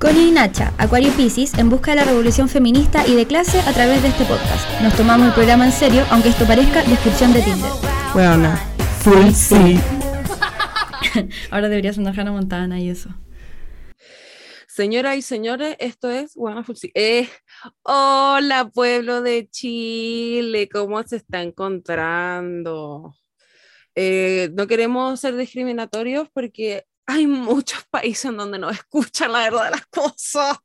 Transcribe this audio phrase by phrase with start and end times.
[0.00, 3.72] Connie y Nacha, Acuario Pisces, en busca de la revolución feminista y de clase a
[3.74, 4.80] través de este podcast.
[4.80, 7.70] Nos tomamos el programa en serio, aunque esto parezca descripción de Tinder.
[8.14, 8.56] Bueno,
[9.02, 9.78] full sí.
[11.50, 13.10] Ahora deberías andar Hannah Montana y eso.
[14.68, 16.90] Señoras y señores, esto es Bueno, full sí.
[16.94, 17.28] Eh,
[17.82, 23.14] hola, pueblo de Chile, ¿cómo se está encontrando?
[23.94, 29.64] Eh, no queremos ser discriminatorios porque hay muchos países en donde no escuchan la verdad
[29.64, 30.58] de las cosas.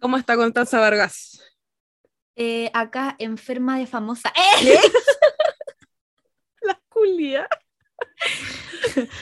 [0.00, 1.40] ¿Cómo está Constanza Vargas?
[2.34, 4.32] Eh, acá, enferma de famosa.
[4.64, 4.78] ¿Eh?
[6.62, 7.46] la culia.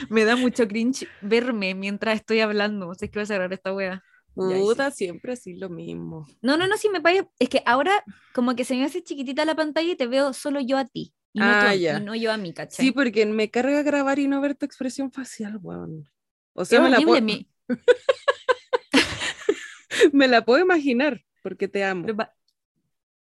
[0.09, 2.93] Me da mucho cringe verme mientras estoy hablando.
[2.95, 4.03] Sé que voy a cerrar esta wea.
[4.33, 6.25] Puta, siempre así lo mismo.
[6.41, 7.27] No, no, no, sí me parece.
[7.39, 8.03] Es que ahora,
[8.33, 11.13] como que se me hace chiquitita la pantalla y te veo solo yo a ti.
[11.33, 11.99] Y, no, Ah, tú- ya.
[11.99, 12.85] y no yo a mí, ¿cachai?
[12.87, 16.09] Sí, porque me carga grabar y no ver tu expresión facial, weón.
[16.53, 17.49] O Es sea, me la, horrible, puedo, mi-
[20.13, 22.07] me la puedo imaginar porque te amo.
[22.15, 22.33] pa-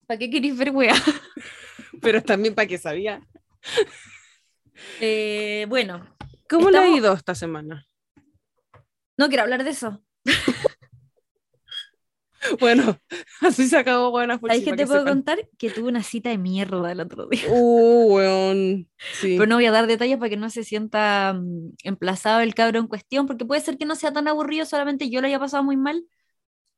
[0.07, 0.93] ¿Para qué queréis ver wea?
[2.01, 3.21] Pero también para que sabía.
[4.99, 6.15] Eh, bueno,
[6.47, 7.87] ¿Cómo le ha Estamos- ido esta semana?
[9.17, 10.03] no quiero hablar de eso.
[12.59, 12.99] Bueno,
[13.41, 15.47] así se acabó buena ¿Sabes qué te puedo contar?
[15.57, 17.43] Que tuve una cita de mierda el otro día.
[17.49, 18.89] Uh, weón.
[19.13, 19.35] Sí.
[19.37, 22.79] Pero no voy a dar detalles para que no se sienta mm, emplazado el cabro
[22.79, 25.63] en cuestión, porque puede ser que no sea tan aburrido, solamente yo lo haya pasado
[25.63, 26.05] muy mal.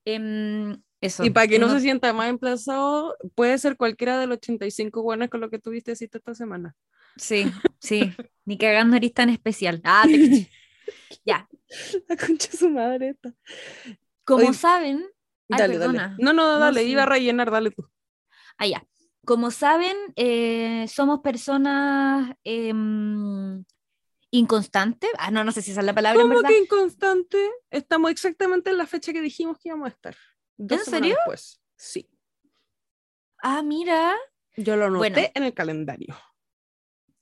[0.05, 1.25] Em, eso.
[1.25, 5.03] Y para que no no- se sienta más emplazado, puede ser cualquiera de los 85
[5.03, 6.75] buenas con lo que tuviste cita esta semana.
[7.17, 7.99] Sí, sí.
[8.45, 9.81] Ni cagando eres tan especial.
[9.83, 10.49] Ah, te.
[11.25, 11.47] Ya.
[12.07, 13.33] La concha de su madre esta.
[14.23, 15.05] Como Oye, saben.
[15.49, 16.07] Ay, Dale, perdona.
[16.09, 16.15] dale.
[16.23, 16.89] No, no, dale, sí.
[16.89, 17.89] iba a rellenar, dale tú.
[18.57, 18.83] Ah, ya.
[19.25, 23.63] Como saben, eh, somos personas em,
[24.31, 25.09] inconstantes.
[25.17, 26.49] Ah, no, no sé si esa es la palabra en ¿Cómo verdad.
[26.49, 27.49] que inconstante?
[27.69, 30.15] Estamos exactamente en la fecha que dijimos que íbamos a estar.
[30.57, 31.15] Dos ¿En serio?
[31.15, 31.61] después.
[31.75, 32.09] Sí.
[33.41, 34.15] Ah, mira.
[34.55, 35.17] Yo lo Bueno.
[35.33, 36.17] en el calendario.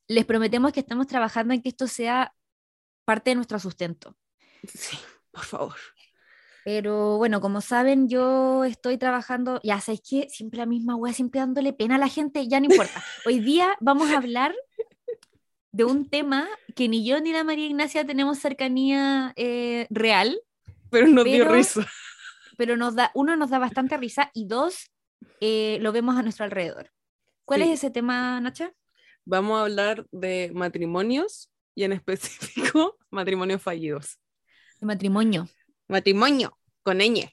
[0.08, 2.34] Les prometemos que estamos trabajando en que esto sea
[3.04, 4.16] parte de nuestro sustento.
[4.68, 4.98] Sí,
[5.32, 5.76] por favor.
[6.66, 11.40] Pero bueno, como saben, yo estoy trabajando, ya sabéis que siempre la misma wea, siempre
[11.40, 13.04] dándole pena a la gente, ya no importa.
[13.28, 14.56] Hoy día vamos a hablar
[15.72, 20.42] de un tema que ni yo ni la María Ignacia tenemos cercanía eh, real,
[20.90, 21.88] Pero nos dio Pero- risa.
[22.58, 24.90] pero nos da, uno, nos da bastante risa y dos,
[25.42, 26.90] eh, lo vemos a nuestro alrededor.
[27.46, 27.68] ¿Cuál Sí.
[27.70, 28.74] es ese tema, Nacha?
[29.24, 34.18] Vamos a hablar de matrimonios y en específico matrimonios fallidos.
[34.80, 35.48] De matrimonio.
[35.88, 37.30] Matrimonio con ñ.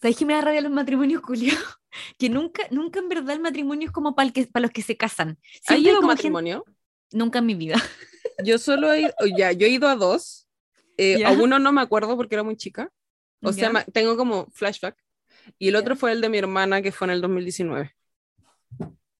[0.00, 1.62] ¿Sabéis que me da rabia los matrimonios culiados?
[2.18, 4.96] Que nunca, nunca en verdad el matrimonio es como para, que, para los que se
[4.96, 5.38] casan.
[5.66, 6.64] ¿Has ido a un gente- matrimonio?
[7.10, 7.74] Nunca en mi vida.
[8.42, 10.48] Yo solo he ido, ya, yo he ido a dos.
[10.96, 11.22] Eh.
[11.22, 12.90] A uno no me acuerdo porque era muy chica.
[13.42, 14.96] O sea, tengo como flashback.
[15.58, 17.94] Y el otro fue el de mi hermana, que fue en el 2019.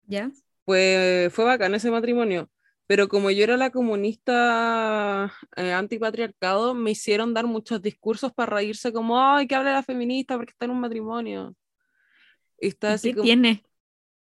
[0.07, 0.31] ¿Ya?
[0.65, 2.49] Fue, fue bacán ese matrimonio.
[2.87, 8.93] Pero como yo era la comunista eh, antipatriarcado, me hicieron dar muchos discursos para reírse,
[8.93, 11.55] como, ay, que hable la feminista porque está en un matrimonio.
[12.61, 13.65] Y está ¿Y así ¿Qué como- tiene?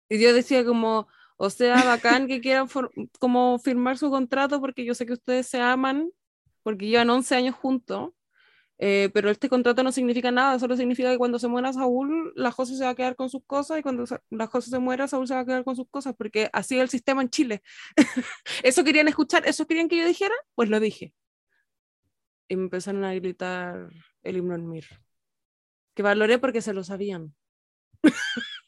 [0.10, 4.86] y yo decía como, o sea, bacán que quieran for- como firmar su contrato porque
[4.86, 6.12] yo sé que ustedes se aman,
[6.62, 8.12] porque llevan 11 años juntos,
[8.86, 12.52] eh, pero este contrato no significa nada, solo significa que cuando se muera Saúl, la
[12.52, 15.26] José se va a quedar con sus cosas y cuando la José se muera, Saúl
[15.26, 17.64] se va a quedar con sus cosas, porque así es el sistema en Chile.
[18.62, 19.48] ¿Eso querían escuchar?
[19.48, 20.36] ¿Eso querían que yo dijera?
[20.54, 21.14] Pues lo dije.
[22.50, 23.88] Y me empezaron a gritar
[24.22, 24.86] el himno en mir.
[25.94, 27.34] Que valoré porque se lo sabían.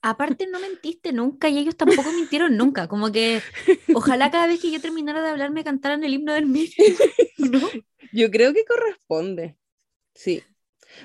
[0.00, 2.86] Aparte no mentiste nunca y ellos tampoco mintieron nunca.
[2.86, 3.42] Como que
[3.96, 6.68] ojalá cada vez que yo terminara de hablar me cantaran el himno del mío.
[7.38, 7.68] ¿No?
[8.14, 9.56] Yo creo que corresponde.
[10.14, 10.44] Sí.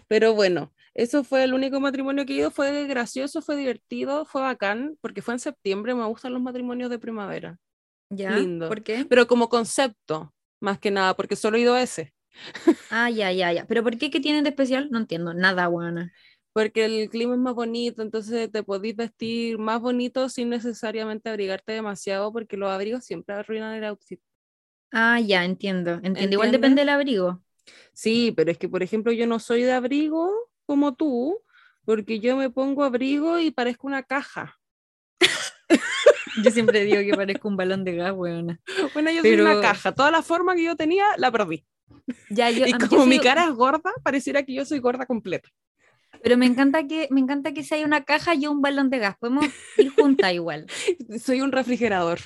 [0.07, 2.51] Pero bueno, eso fue el único matrimonio que he ido.
[2.51, 5.95] Fue gracioso, fue divertido, fue bacán, porque fue en septiembre.
[5.95, 7.57] Me gustan los matrimonios de primavera.
[8.11, 8.37] ¿Ya?
[8.37, 8.67] Lindo.
[8.67, 9.05] ¿Por qué?
[9.09, 12.13] Pero como concepto, más que nada, porque solo he ido a ese.
[12.91, 13.65] Ah, ya, ya, ya.
[13.65, 14.09] ¿Pero por qué?
[14.09, 14.89] ¿Qué tienen de especial?
[14.91, 15.33] No entiendo.
[15.33, 16.11] Nada, guana.
[16.53, 21.71] Porque el clima es más bonito, entonces te podís vestir más bonito sin necesariamente abrigarte
[21.73, 24.19] demasiado, porque los abrigos siempre arruinan el outfit.
[24.91, 25.99] Ah, ya, entiendo.
[26.03, 26.35] Entiendo.
[26.35, 27.43] Igual depende del abrigo.
[27.93, 30.29] Sí, pero es que, por ejemplo, yo no soy de abrigo
[30.65, 31.39] como tú,
[31.85, 34.57] porque yo me pongo abrigo y parezco una caja.
[36.43, 38.59] Yo siempre digo que parezco un balón de gas, weona.
[38.93, 39.91] Bueno, yo soy una caja.
[39.91, 41.65] Toda la forma que yo tenía la perdí.
[42.29, 44.79] Ya, yo, y a mí- yo como mi cara es gorda, pareciera que yo soy
[44.79, 45.49] gorda completa.
[46.23, 48.99] Pero me encanta que, me encanta que si hay una caja y un balón de
[48.99, 49.17] gas.
[49.19, 49.45] Podemos
[49.77, 50.65] ir juntas igual.
[51.23, 52.19] Soy un refrigerador.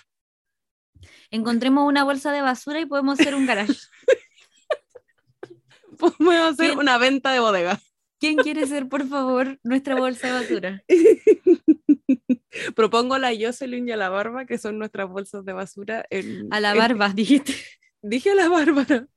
[1.32, 3.74] Encontremos una bolsa de basura y podemos hacer un garage.
[5.98, 6.80] Podemos hacer ¿Quién?
[6.80, 7.80] una venta de bodega.
[8.20, 10.84] ¿Quién quiere ser, por favor, nuestra bolsa de basura?
[12.76, 16.06] Propongo la Jocelyn y a la Barba, que son nuestras bolsas de basura.
[16.10, 17.54] en- A la en- barba, dijiste.
[18.02, 19.08] Dije a la Bárbara.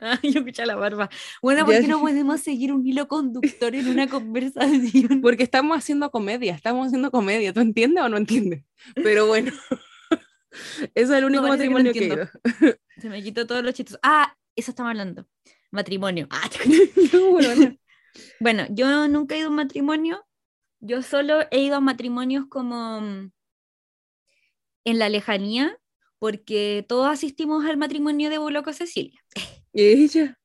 [0.00, 1.08] Ah, yo escuché a la barba.
[1.40, 5.20] Bueno, ¿por qué no podemos seguir un hilo conductor en una conversación?
[5.22, 7.52] Porque estamos haciendo comedia, estamos haciendo comedia.
[7.52, 8.64] ¿Tú entiendes o no entiendes?
[8.96, 9.52] Pero bueno,
[10.94, 12.30] es el único parece que no matrimonio que, he entiendo.
[12.98, 13.98] Se me quitó todos los chistes.
[14.02, 15.26] Ah, eso estamos hablando.
[15.70, 16.26] Matrimonio.
[16.30, 16.84] Ah, ido.
[17.12, 17.76] No, bueno,
[18.40, 20.24] Bueno, yo nunca he ido a un matrimonio.
[20.80, 23.32] Yo solo he ido a matrimonios como mm,
[24.84, 25.78] en la lejanía,
[26.18, 29.20] porque todos asistimos al matrimonio de Boloco Cecilia.
[29.72, 30.38] ella.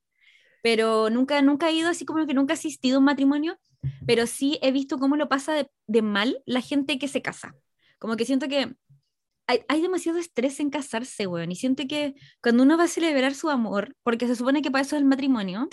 [0.62, 3.57] Pero nunca, nunca he ido así como que nunca he asistido a un matrimonio,
[4.05, 7.55] pero sí he visto cómo lo pasa de, de mal la gente que se casa.
[7.97, 8.75] Como que siento que
[9.50, 11.51] hay, hay demasiado estrés en casarse, weón.
[11.51, 14.84] Y siento que cuando uno va a celebrar su amor, porque se supone que para
[14.84, 15.68] eso es el matrimonio,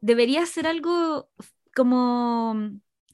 [0.00, 1.28] debería ser algo
[1.74, 2.54] como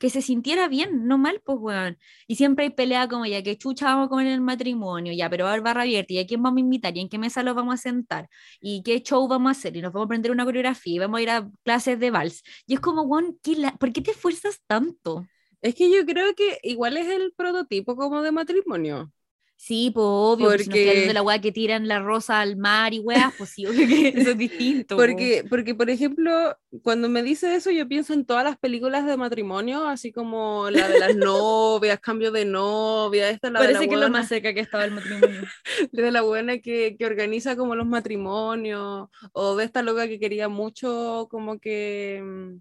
[0.01, 1.99] que se sintiera bien, no mal, pues, weón.
[2.27, 5.31] Y siempre hay pelea como ya que chucha vamos a comer en el matrimonio, ya,
[5.31, 7.19] pero va a haber barra abierta, y a quién vamos a invitar, y en qué
[7.19, 8.29] mesa los vamos a sentar,
[8.61, 11.19] y qué show vamos a hacer, y nos vamos a aprender una coreografía, y vamos
[11.21, 12.43] a ir a clases de vals.
[12.67, 15.27] Y es como, weón, ¿qué la- ¿por qué te esfuerzas tanto?
[15.63, 19.14] Es que yo creo que igual es el prototipo como de matrimonio.
[19.57, 22.93] Sí, pues obvio, pues, si Porque- de la weá que tiran la rosa al mar
[22.93, 24.97] y weas, pues sí, obvio que eso es distinto.
[24.97, 25.01] po.
[25.03, 29.17] Porque, porque, por ejemplo, cuando me dice eso, yo pienso en todas las películas de
[29.17, 33.89] matrimonio, así como la de las novias, cambio de novia, esta la de Parece la
[33.89, 35.43] que es lo más cerca que estaba el matrimonio.
[35.93, 40.49] de la buena que, que organiza como los matrimonios, o de esta loca que quería
[40.49, 42.57] mucho como que, mm,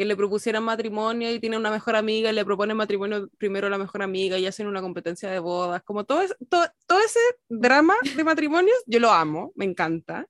[0.00, 3.70] que le propusieran matrimonio y tiene una mejor amiga y le propone matrimonio primero a
[3.70, 7.20] la mejor amiga y hacen una competencia de bodas, como todo, es- todo, todo ese
[7.50, 10.26] drama de matrimonios, yo lo amo, me encanta.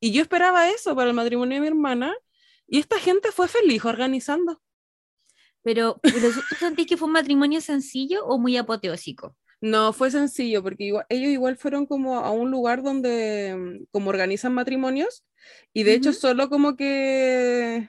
[0.00, 2.14] Y yo esperaba eso para el matrimonio de mi hermana
[2.68, 4.60] y esta gente fue feliz organizando.
[5.62, 9.34] Pero, pero ¿tú sentís que fue un matrimonio sencillo o muy apoteósico?
[9.62, 14.10] No, fue sencillo, porque igual- ellos igual fueron como a un lugar donde mm, como
[14.10, 15.24] organizan matrimonios
[15.72, 16.18] y de hecho Ujú.
[16.20, 17.88] solo como que,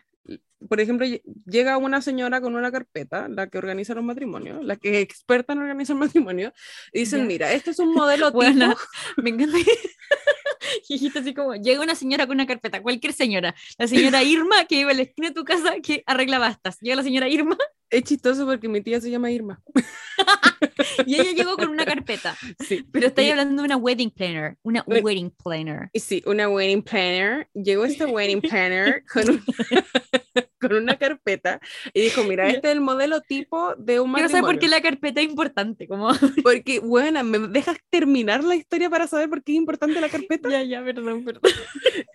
[0.67, 4.75] por ejemplo, lle- llega una señora con una carpeta, la que organiza los matrimonios, la
[4.75, 5.95] que es experta en organizar
[6.25, 6.53] matrimonios,
[6.93, 8.69] y dicen, mira, este es un modelo Buena.
[8.69, 8.81] tipo,
[9.21, 9.57] Me encanta
[10.89, 14.79] dijiste así como, llega una señora con una carpeta, cualquier señora, la señora Irma que
[14.79, 16.77] iba a la esquina de tu casa que arregla bastas.
[16.81, 17.57] Llega la señora Irma
[17.89, 19.61] es chistoso porque mi tía se llama Irma.
[21.05, 22.35] y ella llegó con una carpeta.
[22.59, 22.85] Sí.
[22.91, 25.89] Pero estáis hablando de una wedding planner, una Eh, wedding planner.
[25.93, 27.47] Sí, una wedding planner.
[27.53, 29.43] Llegó esta wedding planner con, un-
[30.59, 31.59] con una carpeta
[31.93, 34.29] y dijo, mira, este es el modelo tipo de un Quiero matrimonio.
[34.29, 36.09] saber por qué la carpeta es importante, como...
[36.43, 40.49] Porque, bueno, ¿me dejas terminar la historia para saber por qué es importante la carpeta?
[40.49, 41.43] ya, ya, perdón, perdón.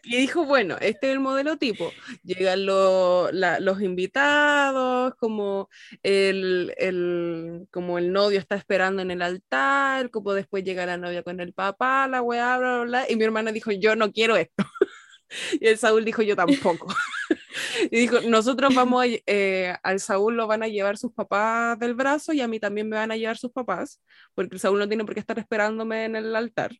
[0.04, 1.90] Y dijo, bueno, este es el modelo tipo.
[2.24, 5.61] Llegan lo- la- los invitados, como
[6.02, 11.22] el, el- como el novio está esperando en el altar, como después llega la novia
[11.22, 13.06] con el papá, la weá, bla, bla, bla.
[13.10, 14.64] Y mi hermana dijo, yo no quiero esto.
[15.60, 16.86] Y el Saúl dijo, yo tampoco.
[17.90, 21.94] Y dijo, nosotros vamos, a eh, al Saúl lo van a llevar sus papás del
[21.94, 24.00] brazo y a mí también me van a llevar sus papás,
[24.34, 26.72] porque el Saúl no tiene por qué estar esperándome en el altar.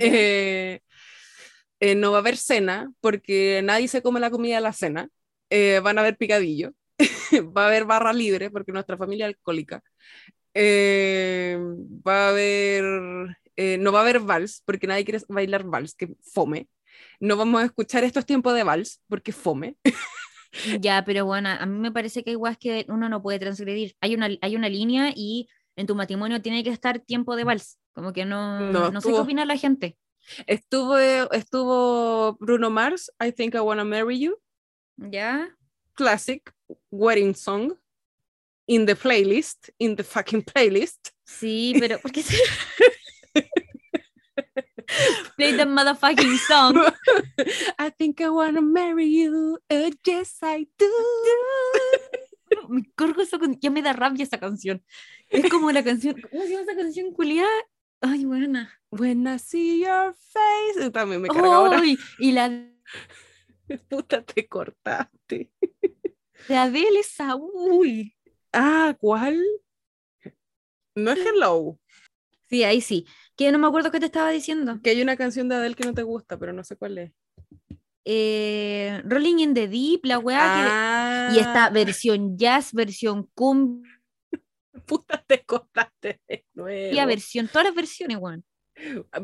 [0.00, 0.80] Eh,
[1.80, 5.08] eh, no va a haber cena porque nadie se come la comida de la cena.
[5.50, 6.72] Eh, van a haber picadillo.
[7.56, 9.82] va a haber barra libre porque nuestra familia es alcohólica.
[10.54, 11.58] Eh,
[12.06, 12.84] va a haber.
[13.56, 16.68] eh, no va a haber vals porque nadie quiere bailar vals, que fome.
[17.20, 19.76] No vamos a escuchar estos tiempos de vals porque fome.
[20.80, 23.94] Ya, pero bueno, a mí me parece que igual es que uno no puede transgredir.
[24.00, 27.78] Hay una, hay una línea y en tu matrimonio tiene que estar tiempo de vals.
[27.92, 29.98] Como que no, No, no, sé qué opina la gente.
[30.46, 34.38] Estuvo, estuvo Bruno Mars, I Think I Wanna Marry You,
[34.96, 35.48] ¿Ya?
[35.92, 36.50] classic,
[36.90, 37.72] wedding song,
[38.66, 41.10] in the playlist, in the fucking playlist.
[41.26, 42.36] Sí, pero ¿por qué se...
[45.36, 46.78] Play the motherfucking song.
[47.78, 50.92] I think I wanna marry you, uh, yes I do.
[52.68, 53.58] Me corgo eso con...
[53.60, 54.82] Ya me da rabia esa canción.
[55.28, 56.20] Es como la canción...
[56.30, 57.48] ¿Cómo se llama esa canción, culiada?
[58.00, 58.72] Ay, buena.
[58.90, 60.90] When I see your face.
[60.90, 61.80] También me carga ahora.
[61.80, 62.48] Ay, y la
[63.88, 65.50] Puta, te cortaste.
[66.54, 68.14] Adele esa, uy.
[68.52, 69.42] Ah, ¿cuál?
[70.94, 71.78] No es Hello,
[72.48, 73.06] Sí, ahí sí.
[73.36, 74.80] Que no me acuerdo qué te estaba diciendo.
[74.82, 77.12] que hay una canción de Adele que no te gusta, pero no sé cuál es.
[78.04, 80.60] Eh, Rolling in the Deep, la weá que...
[80.70, 84.00] Ah, Y esta versión jazz, versión cumbia,
[84.86, 87.06] puta, te cortaste de nuevo.
[87.08, 88.44] versión, todas las versiones, weón.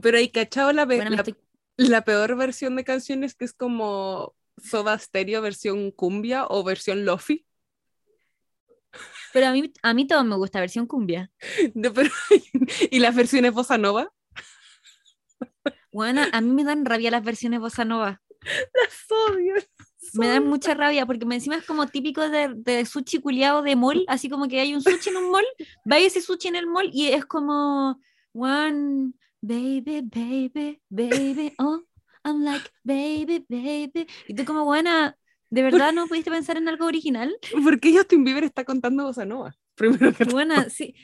[0.03, 1.37] Pero hay cachado la, Bueno, la, estoy-
[1.77, 7.45] la peor versión de canciones que es como Soda Stereo versión cumbia o versión lofi.
[9.33, 11.31] Pero a mí, a mí todo me gusta, versión cumbia.
[11.75, 12.11] Pero-
[12.91, 14.13] y las versiones bossa nova.
[15.93, 18.23] Bueno, a mí me dan rabia las versiones bossa nova.
[18.43, 19.55] Las odio.
[20.15, 23.77] Me dan mucha rabia porque me- encima es como típico de, de sushi culiado de
[23.77, 25.45] mall, así como que hay un sushi en un mall,
[25.91, 27.99] va ese sushi en el mall y es como,
[28.35, 31.81] one, baby, baby, baby, oh,
[32.25, 34.07] I'm like, baby, baby.
[34.29, 35.17] Y tú como, buena,
[35.51, 37.37] ¿de verdad no pudiste pensar en algo original?
[37.65, 39.55] ¿Por qué Justin Bieber está contando bossa nova?
[39.75, 40.35] Primero que todo.
[40.35, 40.95] Buena, sí.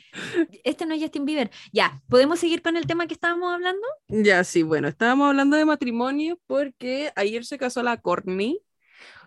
[0.63, 1.51] Este no es Justin Bieber.
[1.73, 3.85] Ya, ¿podemos seguir con el tema que estábamos hablando?
[4.07, 8.61] Ya, sí, bueno, estábamos hablando de matrimonio porque ayer se casó la Courtney,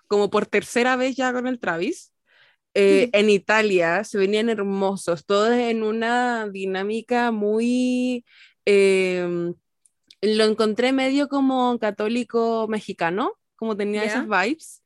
[0.06, 2.12] como por tercera vez ya con el Travis.
[2.74, 8.24] Eh, en Italia se venían hermosos, todos en una dinámica muy...
[8.64, 9.52] eh,
[10.22, 14.10] lo encontré medio como católico mexicano, como tenía Ya.
[14.10, 14.82] esas vibes.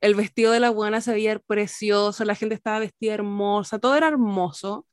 [0.00, 4.08] El vestido de la buena se veía precioso, la gente estaba vestida hermosa, todo era
[4.08, 4.86] hermoso.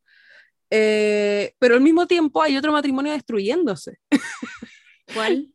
[0.70, 3.98] Eh, pero al mismo tiempo hay otro matrimonio destruyéndose
[5.14, 5.50] ¿Cuál?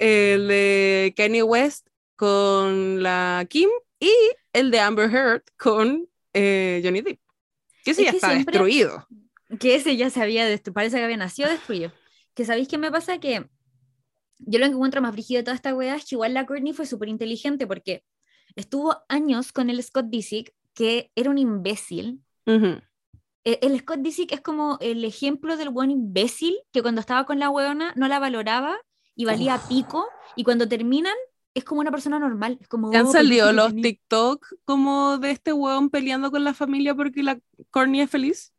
[0.00, 3.68] el de Kanye West con la Kim
[4.00, 4.10] y
[4.52, 7.20] el de Amber Heard con eh, Johnny Depp.
[7.84, 9.06] Que ese Es ya que está destruido.
[9.60, 11.92] que ese ya se había destruido, parece que había nacido destruido.
[12.34, 13.46] Que sabéis qué me pasa que
[14.38, 16.72] yo lo que encuentro más brígido de toda esta weá es que igual la Courtney
[16.72, 18.04] fue súper inteligente porque
[18.54, 22.20] estuvo años con el Scott Disick, que era un imbécil.
[23.44, 27.38] Eh, El Scott Disick es como el ejemplo del buen imbécil que cuando estaba con
[27.38, 28.76] la weona no la valoraba
[29.14, 31.14] y valía pico y cuando terminan
[31.54, 32.58] es como una persona normal.
[32.60, 35.88] Es como, ¿Te han "Oh, ¿por qué salido los tení-?" TikTok como de este weón
[35.90, 37.38] peleando con la familia porque la
[37.70, 38.52] Courtney es feliz?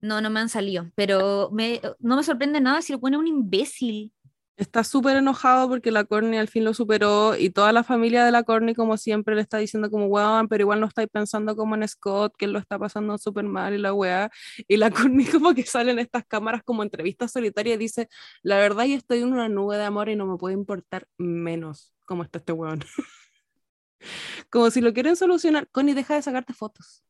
[0.00, 3.26] No, no me han salido, pero me, no me sorprende nada si lo pone un
[3.26, 4.12] imbécil.
[4.56, 8.30] Está súper enojado porque la Courtney al fin lo superó y toda la familia de
[8.30, 11.74] la Courtney como siempre le está diciendo como weón, pero igual no estáis pensando como
[11.74, 14.30] en Scott, que él lo está pasando súper mal y la weá.
[14.68, 18.08] Y la Courtney como que sale en estas cámaras como entrevistas solitarias y dice,
[18.42, 21.92] la verdad yo estoy en una nube de amor y no me puede importar menos
[22.04, 22.80] cómo está este weón.
[24.50, 27.02] como si lo quieren solucionar, Connie deja de sacarte fotos.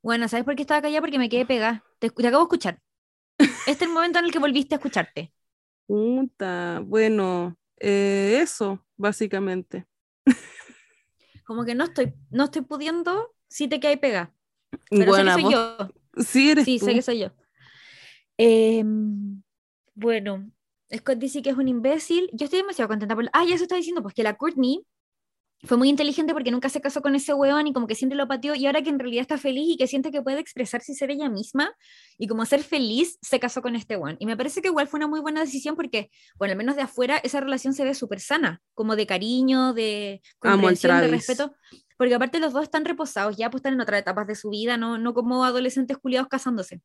[0.00, 1.00] Bueno, ¿sabes por qué estaba callada?
[1.00, 1.82] Porque me quedé pegada.
[1.98, 2.80] Te, te acabo de escuchar.
[3.38, 5.32] Este es el momento en el que volviste a escucharte.
[5.86, 9.86] Puta, bueno, eh, eso, básicamente.
[11.44, 14.34] Como que no estoy, no estoy pudiendo, sí te quedé pegada.
[14.90, 16.24] Pero Buena, sé que soy vos- yo.
[16.24, 16.86] sí eres Sí, tú.
[16.86, 17.30] sé que soy yo.
[19.94, 20.50] Bueno,
[20.94, 22.28] Scott dice que es un imbécil.
[22.32, 23.28] Yo estoy demasiado contenta por...
[23.32, 24.86] Ah, ya se está diciendo, pues que la Courtney
[25.62, 28.28] fue muy inteligente porque nunca se casó con ese weón y como que siempre lo
[28.28, 30.94] pateó y ahora que en realidad está feliz y que siente que puede expresarse y
[30.94, 31.74] ser ella misma
[32.18, 34.16] y como ser feliz, se casó con este weón.
[34.20, 36.82] Y me parece que igual fue una muy buena decisión porque, bueno, al menos de
[36.82, 41.54] afuera esa relación se ve súper sana, como de cariño, de comprensión, de respeto.
[41.96, 44.76] Porque aparte los dos están reposados, ya pues están en otras etapas de su vida,
[44.76, 46.82] no, no como adolescentes culiados casándose.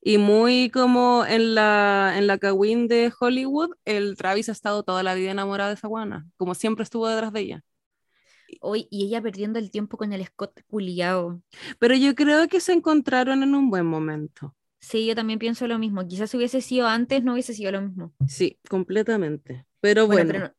[0.00, 5.02] Y muy como en la, en la Kawin de Hollywood, el Travis ha estado toda
[5.02, 7.64] la vida enamorado de esa guana, como siempre estuvo detrás de ella.
[8.60, 11.42] Hoy, y ella perdiendo el tiempo con el Scott culiao.
[11.78, 14.54] Pero yo creo que se encontraron en un buen momento.
[14.80, 16.06] Sí, yo también pienso lo mismo.
[16.06, 18.12] Quizás hubiese sido antes, no hubiese sido lo mismo.
[18.26, 19.64] Sí, completamente.
[19.80, 20.54] Pero bueno, pero no-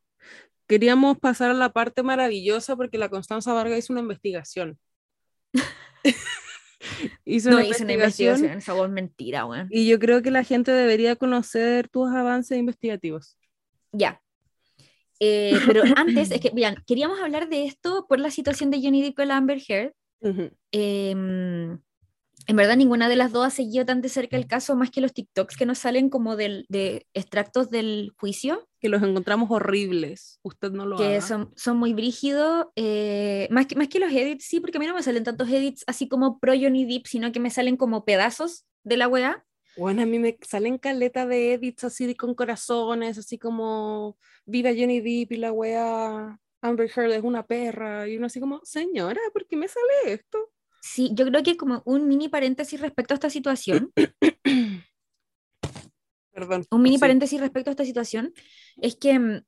[0.66, 4.80] queríamos pasar a la parte maravillosa porque la Constanza Vargas hizo una investigación.
[7.26, 9.68] hizo no una hice una investigación esa voz mentira, weón.
[9.70, 13.38] y yo creo que la gente debería conocer tus avances investigativos.
[13.92, 14.22] Ya.
[15.26, 19.02] Eh, pero antes, es que, vean, queríamos hablar de esto por la situación de Johnny
[19.02, 19.94] Depp con Amber Heard.
[20.20, 20.52] Ujú.
[20.72, 21.80] Em,
[22.46, 25.00] en verdad, ninguna de las dos ha seguido tan de cerca el caso, más que
[25.00, 28.68] los TikToks que nos salen como del, de extractos del juicio.
[28.82, 30.40] Que los encontramos horribles.
[30.44, 31.22] Usted no lo que haga.
[31.22, 34.88] son, son muy brígidos, eh, más, que, más que los edits, sí, porque a mí
[34.88, 38.04] no me salen tantos edits así como pro Johnny Depp, sino que me salen como
[38.04, 39.46] pedazos de la weá.
[39.76, 44.70] Bueno, a mí me salen caleta de edits así de- con corazones, así como viva
[44.70, 48.08] Johnny Depp y la wea Amber Heard es una perra.
[48.08, 50.52] Y uno así como, señora, ¿por qué me sale esto?
[50.82, 53.92] Sí, yo creo que como un mini paréntesis respecto a esta situación,
[56.34, 56.66] Perdón.
[56.72, 57.02] un mini sí.
[57.02, 58.34] paréntesis respecto a esta situación,
[58.82, 59.46] es que mm,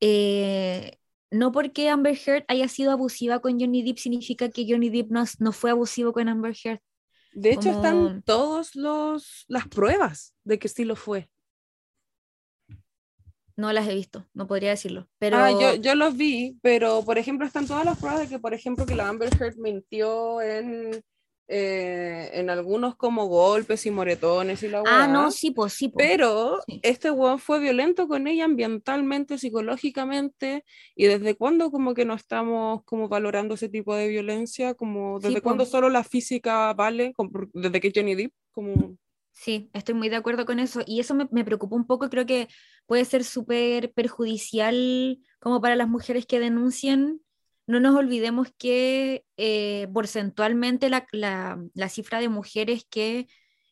[0.00, 0.98] eh,
[1.30, 5.24] no porque Amber Heard haya sido abusiva con Johnny Depp significa que Johnny Depp no,
[5.38, 6.80] no fue abusivo con Amber Heard.
[7.40, 8.72] De hecho, como- están todas
[9.48, 11.28] las pruebas de que sí lo fue.
[13.56, 15.08] No las he visto, no podría decirlo.
[15.18, 18.38] Pero Ah, yo, yo los vi, pero por ejemplo, están todas las pruebas de que,
[18.38, 21.02] por ejemplo, que la Amber Heard mintió en
[21.48, 25.88] eh, en algunos como golpes y moretones y la Ah, no, weá, sí, pues sí,
[25.88, 26.00] po.
[26.00, 26.80] Pero Sí.
[26.82, 30.64] este weón fue violento con ella ambientalmente, psicológicamente,
[30.94, 35.26] y desde cuándo como que no estamos como valorando ese tipo de violencia, como Sí,
[35.28, 35.42] desde po.
[35.42, 38.96] cuándo solo la física vale, como desde que Johnny Depp, como
[39.32, 40.80] Sí, estoy muy de acuerdo con eso.
[40.86, 42.10] Y eso me, me preocupa un poco.
[42.10, 42.48] Creo que
[42.86, 47.20] puede ser súper perjudicial como para las mujeres que denuncian.
[47.68, 53.28] No nos olvidemos que eh, porcentualmente la, la- la cifra de mujeres que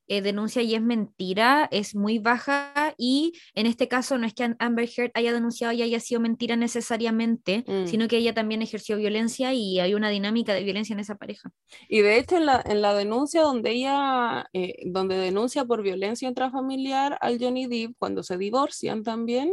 [0.09, 2.95] eh, denuncia y es mentira es muy baja.
[2.97, 6.21] Y en este caso no es que Am- Amber Heard haya denunciado y haya sido
[6.21, 7.87] mentira necesariamente, Mm.
[7.89, 11.51] sino que ella también ejerció violencia y hay una dinámica de violencia en esa pareja.
[11.89, 16.29] Y de hecho, en la, en la denuncia donde ella, eh, donde denuncia por violencia
[16.29, 19.53] intrafamiliar al Johnny Depp, cuando se divorcian también,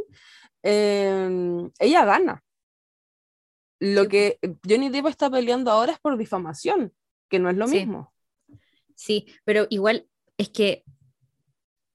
[0.61, 2.43] eh, ella gana.
[3.79, 6.93] Lo Sí, que Johnny Depp está peleando ahora es por difamación,
[7.29, 7.79] que no es lo Sí.
[7.79, 8.13] mismo.
[8.95, 10.83] Sí, pero igual es que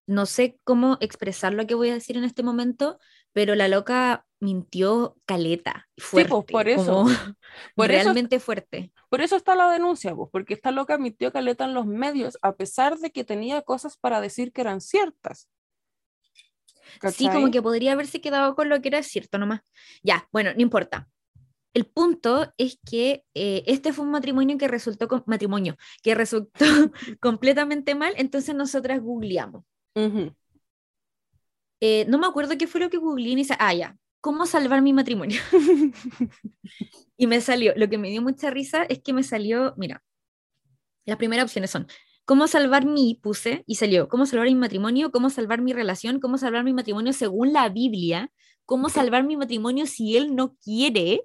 [0.07, 2.99] no sé cómo expresar lo que voy a decir en este momento,
[3.33, 7.05] pero la loca mintió caleta, fuerte, pues, por eso.
[7.75, 8.93] Por eso- realmente fuerte.
[9.11, 12.55] Por eso está la denuncia, pues, porque esta loca admitió caleta en los medios, a
[12.57, 15.49] pesar de que tenía cosas para decir que eran ciertas.
[17.13, 19.61] Sí, como que podría haberse quedado con lo que era cierto nomás.
[20.03, 21.09] Ya, bueno, no importa.
[21.75, 26.65] El punto es que eh, este fue un matrimonio que resultó con, matrimonio que resultó
[27.21, 29.65] completamente mal, entonces nosotras googleamos.
[29.95, 30.35] Ujú.
[31.81, 34.83] Eh, no me acuerdo qué fue lo que googleé y dice, ah, ya, ¿cómo salvar
[34.83, 35.41] mi matrimonio?
[37.21, 40.05] Y me salió, lo que me dio mucha risa es que me salió, mira,
[41.05, 41.89] las primeras opciones son,
[42.25, 45.11] ¿cómo salvar mi, puse, y salió, ¿cómo salvar mi matrimonio?
[45.11, 46.21] ¿Cómo salvar mi relación?
[46.21, 48.31] ¿Cómo salvar mi matrimonio según la Biblia?
[48.65, 51.23] ¿Cómo salvar mi matrimonio si él no quiere?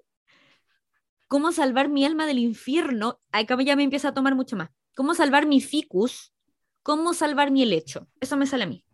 [1.34, 3.20] ¿Cómo salvar mi alma del infierno?
[3.32, 4.70] Acá ya me empieza a tomar mucho más.
[4.96, 6.32] ¿Cómo salvar mi ficus?
[6.84, 8.08] ¿Cómo salvar mi helecho?
[8.20, 8.86] Eso me sale a mí.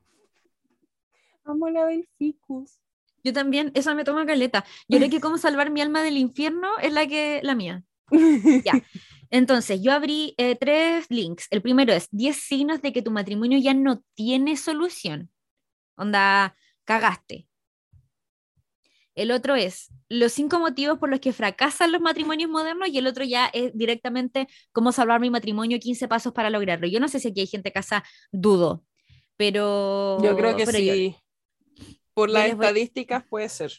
[1.44, 2.80] Amo la del ficus.
[3.26, 4.64] Yo también, eso me toma caleta.
[4.88, 7.84] Yo creo que cómo salvar mi alma del infierno es la que la mía.
[8.64, 8.86] Ya.
[9.30, 11.46] Entonces, yo abrí eh, tres links.
[11.52, 15.30] El primero es 10 signos de que tu matrimonio ya no tiene solución.
[15.98, 17.49] Onda, cagaste.
[19.20, 23.08] El otro es los cinco motivos por los que fracasan los matrimonios modernos y el
[23.08, 26.88] otro ya es directamente cómo salvar mi matrimonio, 15 pasos para lograrlo.
[26.88, 28.86] Yo no sé si aquí hay gente casa, dudo,
[29.38, 30.18] pero...
[30.24, 31.16] Yo creo que yo- sí.
[32.14, 33.72] Por las voy- estadísticas puede ser.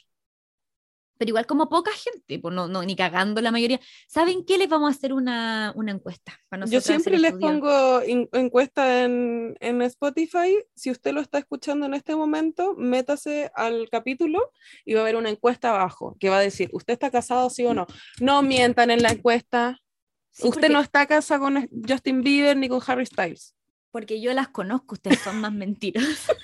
[1.20, 3.78] Pero igual como poca gente, pues no, no, ni cagando la mayoría.
[4.08, 4.56] ¿Saben qué?
[4.56, 6.32] Les vamos a hacer una, una encuesta.
[6.48, 10.56] Para Yo siempre les pongo en- encuesta en, en Spotify.
[10.74, 14.50] Si usted lo está escuchando en este momento, métase al capítulo
[14.86, 17.66] y va a haber una encuesta abajo que va a decir, ¿usted está casado sí
[17.66, 17.86] o no?
[18.18, 19.78] No mientan en la encuesta.
[20.30, 23.54] Sí, usted porque- no está casado con Justin Bieber ni con Harry Styles.
[23.90, 26.34] Porque yo las conozco, ustedes son más mentirosas.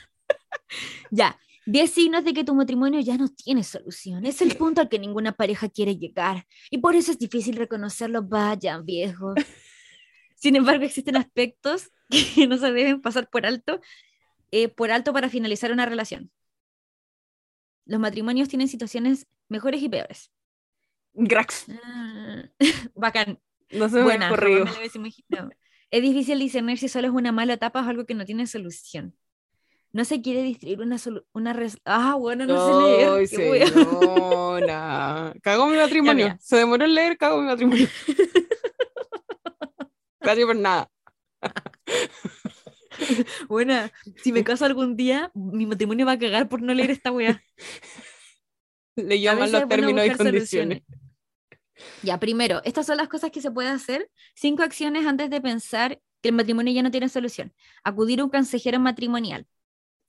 [1.10, 4.24] ya, 10 signos de que tu matrimonio ya no tiene solución.
[4.24, 6.46] Es el punto al que ninguna pareja quiere llegar.
[6.70, 8.22] Y por eso es difícil reconocerlo.
[8.22, 9.34] Vaya, viejo.
[10.36, 11.90] Sin embargo, existen aspectos
[12.34, 13.80] que no se deben pasar por alto,
[14.52, 16.30] eh, por alto para finalizar una relación.
[17.84, 20.30] Los matrimonios tienen situaciones mejores y peores.
[21.14, 21.66] Grax.
[21.82, 22.44] Ah,
[22.94, 23.40] Bacán.
[23.70, 25.50] No se me Buena, me lo.
[25.90, 29.16] Es difícil discernir si solo es una mala etapa o algo que no tiene solución.
[29.92, 30.96] No se quiere distribuir una
[31.32, 33.08] una res- Ah, bueno, no sé leer.
[33.08, 33.66] Ay, qué wea.
[33.68, 35.34] señora.
[35.42, 36.36] Cago mi matrimonio.
[36.40, 37.88] Se demoró en leer, cago mi matrimonio.
[40.20, 40.90] Casi por nada.
[43.48, 47.10] Buena, si me caso algún día, mi matrimonio va a cagar por no leer esta
[49.32, 50.78] A mal veces los bueno términos y condiciones.
[50.78, 50.82] soluciones.
[52.02, 54.10] Ya, primero, estas son las cosas que se puede hacer.
[54.34, 57.52] Cinco acciones antes de pensar que el matrimonio ya no tiene solución.
[57.84, 59.46] Acudir a un consejero matrimonial.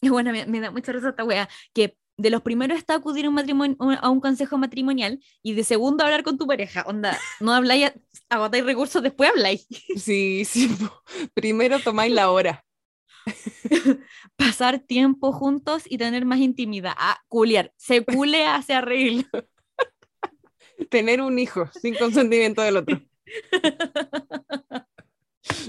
[0.02, 3.26] Y bueno, me, me da mucha risa esta wea, que de los primeros está acudir
[3.26, 6.84] a un, matrimonio, a un consejo matrimonial y de segundo hablar con tu pareja.
[6.88, 7.92] Onda, no habláis,
[8.28, 9.68] agotáis recursos, después habláis.
[9.96, 10.70] Sí, sí.
[11.34, 12.64] Primero tomáis la hora.
[14.36, 16.94] Pasar tiempo juntos y tener más intimidad.
[16.98, 17.72] Ah, culiar.
[17.78, 19.28] Se culea, se arregla.
[20.90, 23.02] Tener un hijo sin consentimiento del otro.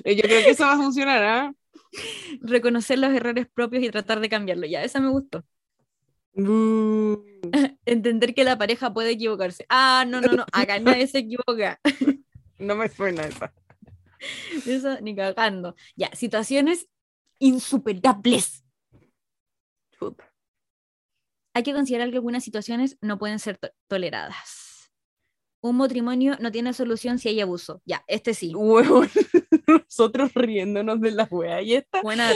[0.05, 1.53] Eh, Yo creo que eso va a funcionar, ¿ah?
[2.41, 4.67] Reconocer los errores propios y tratar de cambiarlo.
[4.67, 5.45] Ya, esa me gustó.
[6.35, 7.25] Bu.
[7.87, 9.65] Entender que la pareja puede equivocarse.
[9.69, 10.45] Ah, no, no, no.
[10.53, 11.81] Acá nadie se equivoca.
[12.61, 13.55] No me suena esa.
[14.67, 15.77] Eso ni cagando.
[15.95, 16.89] Ya, situaciones
[17.39, 18.65] insuperables.
[21.55, 24.68] Hay que considerar que algunas situaciones no pueden ser to- toleradas.
[25.61, 27.83] Un matrimonio no tiene solución si hay abuso.
[27.85, 28.53] Ya, este sí.
[28.55, 29.09] Huevón,
[29.67, 31.61] nosotros riéndonos de la wea.
[31.63, 32.31] Y esta, Buena,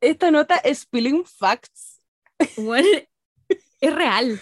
[0.00, 2.00] esta nota es Spilling Facts.
[2.56, 2.86] Bueno,
[3.80, 4.40] es real.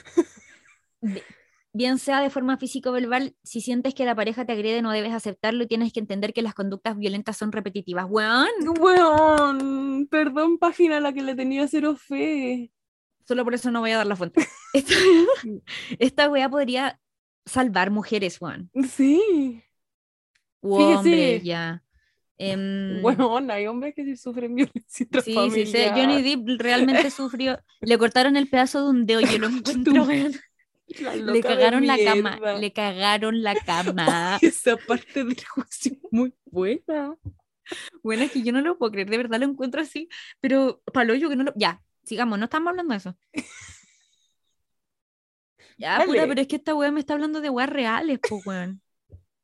[1.01, 1.23] Bi-
[1.73, 4.93] Bien sea de forma física o verbal, si sientes que la pareja te agrede, no
[4.93, 8.07] debes aceptarlo y tienes que entender que las conductas violentas son repetitivas.
[8.09, 8.49] Weón,
[8.81, 12.73] Weón, perdón, página a la que le tenía cero fe.
[13.29, 14.47] solo por eso no voy a dar la fuente.
[14.73, 14.95] Esta,
[15.99, 16.99] esta wea podría
[17.47, 18.71] salvar mujeres, weón.
[18.91, 19.63] Sí.
[20.61, 20.97] U Fíjese.
[20.99, 21.83] hombres, ya.
[22.39, 25.79] Em, Weón, hay hombres que sí sufren violencia sí, sí, sí.
[25.95, 27.59] Johnny Depp realmente sufrió.
[27.81, 30.07] Le cortaron el pedazo de un dedo, yo lo encuentro,
[30.87, 34.39] Le cagaron la cama, le cagaron la cama.
[34.43, 37.17] Esa parte del juicio es muy buena.
[38.03, 40.09] Bueno, es que yo no lo puedo creer, de verdad lo encuentro así,
[40.41, 41.53] pero palo yo que no lo...
[41.57, 43.17] Ya, sigamos, no estamos hablando de eso.
[45.77, 46.07] Ya, Dale.
[46.07, 48.81] puta, pero es que esta weá me está hablando de weas reales, pues weón.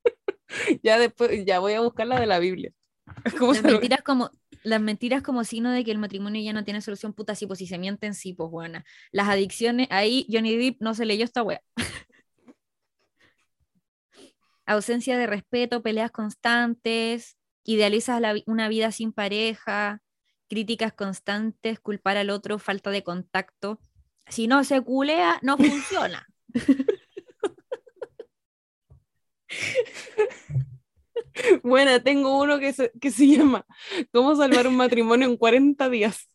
[0.82, 2.72] Ya después, ya voy a buscar la de la Biblia.
[3.38, 4.30] ¿Cómo Las mentiras como,
[4.62, 7.58] las mentiras como signo de que el matrimonio ya no tiene solución, puta, sí, pues
[7.58, 8.84] si se mienten, sí, pues buena.
[9.10, 11.62] Las adicciones, ahí Johnny Depp no se leyó esta wea.
[14.66, 20.00] Ausencia de respeto, peleas constantes, idealizas la una vida sin pareja,
[20.48, 23.80] críticas constantes, culpar al otro, falta de contacto.
[24.28, 26.26] Si no se culea, no funciona.
[31.62, 33.66] Bueno, tengo uno que se, que se llama
[34.12, 36.28] ¿Cómo salvar un matrimonio en 40 días?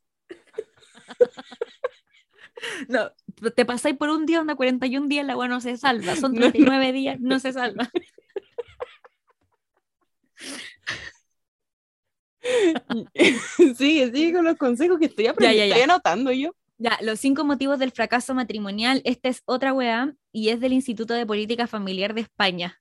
[2.89, 3.11] No,
[3.55, 6.15] te pasáis por un día, onda 41 días, la weá no se salva.
[6.15, 6.51] Son No, no.
[6.51, 7.87] 39 días, no se salva.
[13.77, 15.75] sigue, sigue con los consejos que estoy aprendiendo, ya, ya.
[15.75, 16.51] estoy anotando yo.
[17.01, 19.01] Los cinco motivos del fracaso matrimonial.
[19.03, 22.79] Esta es otra weá y es del Instituto de Política Familiar de España.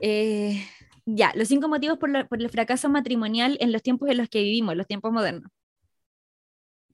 [0.00, 0.62] Eh,
[1.06, 4.42] ya, los cinco motivos por, por el fracaso matrimonial en los tiempos en los que
[4.42, 5.50] vivimos, los tiempos modernos.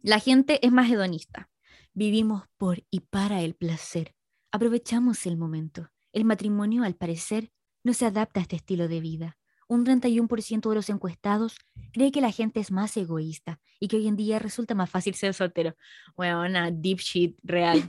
[0.03, 1.51] La gente es más hedonista.
[1.93, 4.15] Vivimos por y para el placer.
[4.53, 5.91] Aprovechamos el momento.
[6.13, 7.51] El matrimonio, al parecer,
[7.83, 9.39] no se adapta a este estilo de vida.
[9.69, 11.57] Un 31% de los encuestados
[11.93, 15.15] cree que la gente es más egoísta y que hoy en día resulta más fácil
[15.15, 15.75] ser soltero.
[16.17, 17.89] Buena, deep shit, real.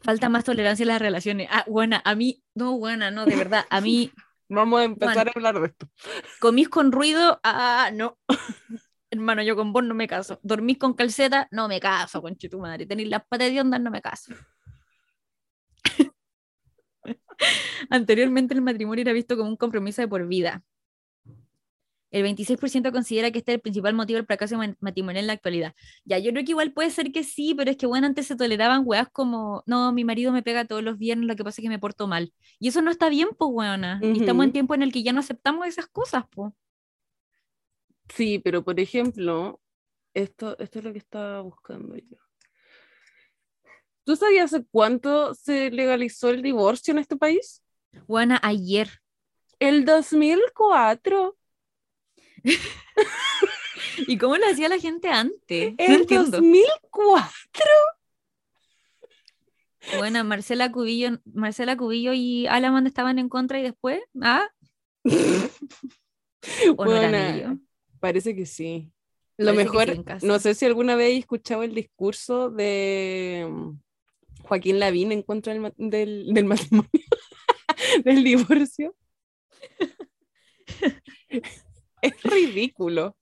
[0.00, 1.48] Falta más tolerancia en las relaciones.
[1.50, 4.12] Ah, buena, a mí, no, buena, no, de verdad, a mí,
[4.48, 5.88] Vamos a empezar a hablar de esto.
[6.40, 8.18] comís con ruido, ah, no.
[9.10, 10.38] Hermano, yo con vos no me caso.
[10.42, 12.86] Dormís con calceta, no me caso, con tu madre.
[12.86, 14.34] Tenéis las patas de onda, no me caso.
[17.90, 20.62] Anteriormente el matrimonio era visto como un compromiso de por vida.
[22.10, 25.34] El 26% considera que este es el principal motivo del fracaso ma- matrimonial en la
[25.34, 25.74] actualidad.
[26.06, 28.34] Ya, yo creo que igual puede ser que sí, pero es que bueno, antes se
[28.34, 31.64] toleraban weas como, no, mi marido me pega todos los viernes, lo que pasa es
[31.64, 32.32] que me porto mal.
[32.58, 34.06] Y eso no está bien, pues, weona.
[34.10, 36.52] Y estamos en tiempo en el que ya no aceptamos esas cosas, pues.
[38.08, 39.60] Sí, pero por ejemplo,
[40.14, 42.16] esto, esto es lo que estaba buscando yo.
[44.08, 47.62] ¿Tú sabías hace cuánto se legalizó el divorcio en este país?
[48.06, 48.88] Buena, ayer.
[49.58, 51.36] El 2004.
[54.06, 55.72] ¿Y cómo lo hacía la gente antes?
[55.72, 56.38] No El entiendo.
[56.38, 57.30] 2004.
[59.98, 64.48] Buena, Marcela Cubillo, Marcela Cubillo y Alamand estaban en contra y después, ¿ah?
[66.78, 67.58] ¿O no eran Buena, ellos?
[68.00, 68.90] Parece que sí.
[69.36, 73.46] Lo Parece mejor, sí, no sé si alguna vez he escuchado el discurso de
[74.48, 76.90] Joaquín Lavín en contra del, del, del matrimonio,
[78.04, 78.96] del divorcio.
[82.02, 83.16] es ridículo.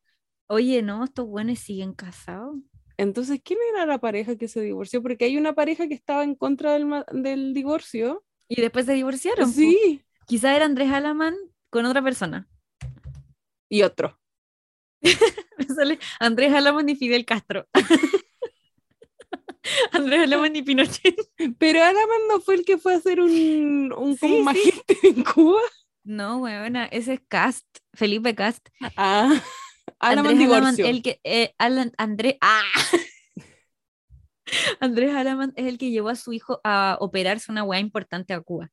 [0.46, 2.56] Oye, no, estos buenos siguen casados.
[2.96, 5.02] Entonces, ¿quién era la pareja que se divorció?
[5.02, 8.24] Porque hay una pareja que estaba en contra del, del divorcio.
[8.48, 9.50] Y después se divorciaron.
[9.50, 10.02] Sí.
[10.26, 11.34] Quizá era Andrés Alamán
[11.68, 12.48] con otra persona.
[13.68, 14.18] Y otro.
[15.58, 17.66] Me sale Andrés Alamán y Fidel Castro.
[19.92, 21.16] Andrés Alamán y Pinochet.
[21.58, 24.44] Pero Araman no fue el que fue a hacer un, un Sí,
[25.02, 25.60] en Cuba.
[26.04, 28.68] No, buena, ese es Cast, Felipe Cast.
[28.96, 29.42] Ah,
[29.98, 32.62] Alaman Andrés el que, eh, Alan, Andrés, ¡ah!
[34.78, 38.40] Andrés Alamán es el que llevó a su hijo a operarse una weá importante a
[38.40, 38.70] Cuba.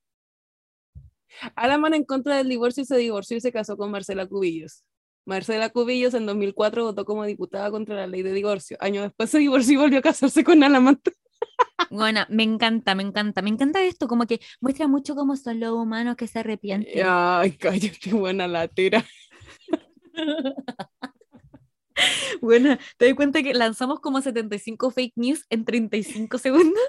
[1.55, 4.83] Alaman en contra del divorcio se divorció y se casó con Marcela Cubillos.
[5.25, 8.77] Marcela Cubillos en 2004 votó como diputada contra la ley de divorcio.
[8.79, 10.99] Años después se divorció y volvió a casarse con Alaman.
[11.89, 15.71] Bueno, me encanta, me encanta, me encanta esto, como que muestra mucho cómo son los
[15.73, 17.05] humanos que se arrepienten.
[17.05, 19.05] Ay, cállate, buena latera.
[22.41, 26.81] Bueno, ¿te das cuenta que lanzamos como 75 fake news en 35 segundos?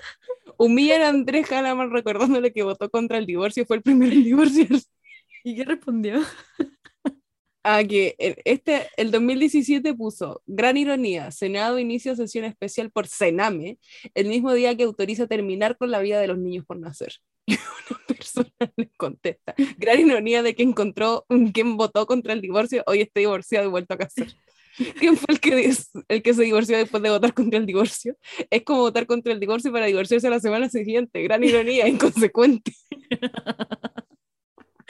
[0.56, 4.88] Humillan a Andrés Halaman recordándole que votó contra el divorcio, fue el primero en divorciarse.
[5.44, 6.22] ¿Y qué respondió?
[7.64, 13.78] A que el, este, el 2017 puso, gran ironía, Senado inicia sesión especial por Sename,
[14.14, 17.14] el mismo día que autoriza terminar con la vida de los niños por nacer.
[17.46, 17.56] Y
[17.90, 23.00] una persona le contesta, gran ironía de que encontró quien votó contra el divorcio, hoy
[23.00, 24.28] está divorciado y vuelto a casar.
[24.98, 25.72] ¿Quién fue el que,
[26.08, 28.16] el que se divorció después de votar contra el divorcio?
[28.50, 31.22] Es como votar contra el divorcio para divorciarse la semana siguiente.
[31.22, 32.72] Gran ironía, inconsecuente.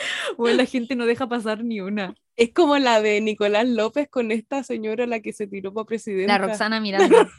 [0.37, 2.15] O la gente no deja pasar ni una.
[2.37, 6.27] Es como la de Nicolás López con esta señora la que se tiró para presidente.
[6.27, 7.31] La Roxana Miranda.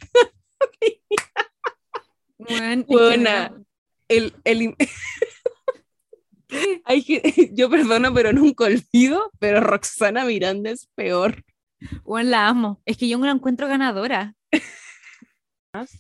[2.88, 3.54] Buena.
[4.08, 4.75] El, el...
[7.51, 11.43] yo perdono, pero nunca olvido, pero Roxana Miranda es peor.
[12.04, 12.82] Bueno, la amo.
[12.86, 14.36] Es que yo no la encuentro ganadora.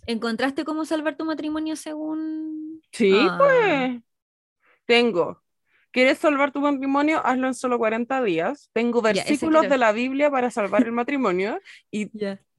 [0.05, 2.81] ¿Encontraste cómo salvar tu matrimonio según...?
[2.91, 3.35] Sí, ah.
[3.37, 4.01] pues.
[4.85, 5.43] Tengo
[5.95, 7.25] ¿Quieres salvar tu matrimonio?
[7.25, 8.69] Hazlo en solo 40 días.
[8.73, 11.57] Tengo versículos de la Biblia para salvar el matrimonio.
[11.89, 12.11] Y,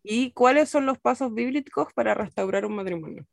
[0.03, 3.27] ¿Y cuáles son los pasos bíblicos para restaurar un matrimonio?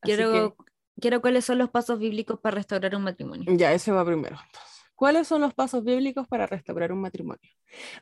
[0.00, 0.56] Quiero,
[1.00, 3.44] quiero cuáles son los pasos bíblicos para restaurar un matrimonio.
[3.56, 4.36] Ya, ese va primero.
[4.96, 7.48] ¿Cuáles son los pasos bíblicos para restaurar un matrimonio?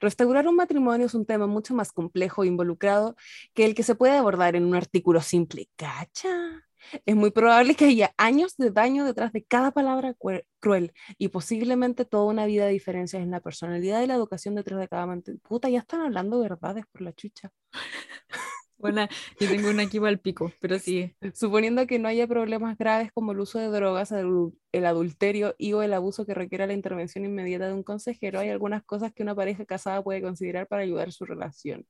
[0.00, 3.16] Restaurar un matrimonio es un tema mucho más complejo e involucrado
[3.52, 5.68] que el que se puede abordar en un artículo simple.
[5.76, 6.64] ¿Cacha?
[7.06, 10.14] Es muy probable que haya años de daño detrás de cada palabra
[10.60, 14.80] cruel y posiblemente toda una vida de diferencias en la personalidad y la educación detrás
[14.80, 15.34] de cada amante.
[15.42, 17.50] Puta, ya están hablando verdades por la chucha.
[18.82, 19.06] Bueno,
[19.38, 21.14] yo tengo una aquí al pico, pero sí.
[21.34, 25.82] Suponiendo que no haya problemas graves como el uso de drogas, el, adulterio y o
[25.82, 29.36] el abuso que requiera la intervención inmediata de un consejero, hay algunas cosas que una
[29.36, 31.86] pareja casada puede considerar para ayudar su relación.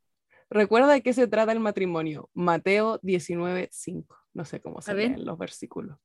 [0.52, 2.28] Recuerda de qué se trata el matrimonio.
[2.34, 4.04] Mateo 19.5.
[4.34, 5.98] No sé cómo se leen los versículos.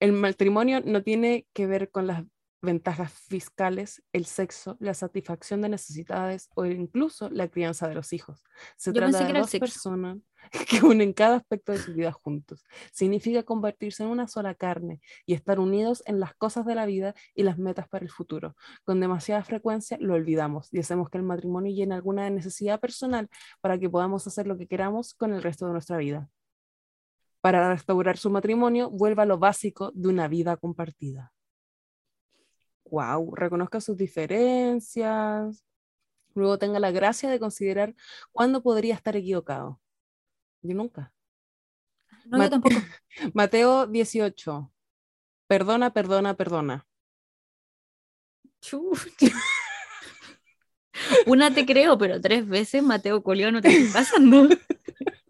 [0.00, 2.24] El matrimonio no tiene que ver con las
[2.62, 8.44] ventajas fiscales, el sexo, la satisfacción de necesidades o incluso la crianza de los hijos.
[8.76, 10.18] Se trata de dos personas
[10.68, 12.64] que unen cada aspecto de su vida juntos.
[12.92, 17.14] Significa convertirse en una sola carne y estar unidos en las cosas de la vida
[17.34, 18.54] y las metas para el futuro.
[18.84, 23.28] Con demasiada frecuencia lo olvidamos y hacemos que el matrimonio llene alguna necesidad personal
[23.60, 26.28] para que podamos hacer lo que queramos con el resto de nuestra vida.
[27.40, 31.32] Para restaurar su matrimonio, vuelva a lo básico de una vida compartida
[32.92, 35.64] wow, reconozca sus diferencias,
[36.34, 37.94] luego tenga la gracia de considerar
[38.32, 39.80] cuándo podría estar equivocado.
[40.60, 41.12] Yo nunca.
[42.26, 42.76] No, yo tampoco.
[43.34, 44.70] Mateo 18.
[45.46, 46.86] Perdona, perdona, perdona.
[51.26, 54.48] Una te creo, pero tres veces Mateo Colio no te está pasando.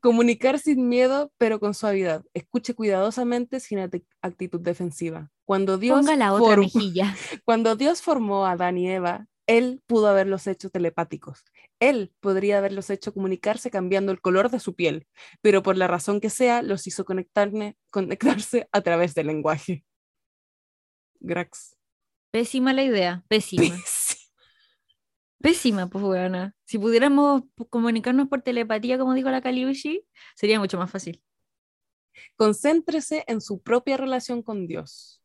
[0.00, 2.24] Comunicar sin miedo, pero con suavidad.
[2.34, 3.78] Escuche cuidadosamente sin
[4.22, 5.30] actitud defensiva.
[5.44, 7.16] Cuando Dios, la otra mejilla.
[7.44, 11.44] cuando Dios formó a Adán y Eva, Él pudo haberlos hecho telepáticos.
[11.80, 15.06] Él podría haberlos hecho comunicarse cambiando el color de su piel,
[15.40, 19.84] pero por la razón que sea, los hizo conectarse a través del lenguaje.
[21.20, 21.76] Grax.
[22.30, 23.74] Pésima la idea, pésima.
[25.40, 26.54] Pésima, pues buena.
[26.64, 31.22] Si pudiéramos comunicarnos por telepatía, como dijo la Kaliushi, sería mucho más fácil.
[32.36, 35.22] Concéntrese en su propia relación con Dios.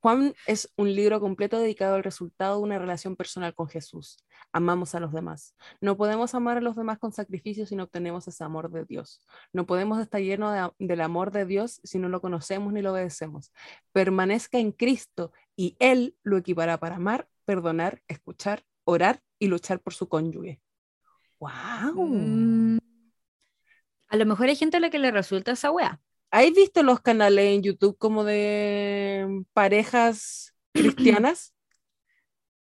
[0.00, 4.16] Juan es un libro completo dedicado al resultado de una relación personal con Jesús.
[4.50, 5.54] Amamos a los demás.
[5.80, 9.20] No podemos amar a los demás con sacrificio si no obtenemos ese amor de Dios.
[9.52, 13.52] No podemos estar llenos del amor de Dios si no lo conocemos ni lo obedecemos.
[13.92, 19.92] Permanezca en Cristo y Él lo equipará para amar perdonar, escuchar, orar y luchar por
[19.92, 20.60] su cónyuge.
[21.40, 22.06] ¡Wow!
[22.06, 22.78] Mm.
[24.06, 26.00] a lo mejor hay gente a la que le resulta esa wea.
[26.30, 31.52] ¿Has visto los canales en YouTube como de parejas cristianas?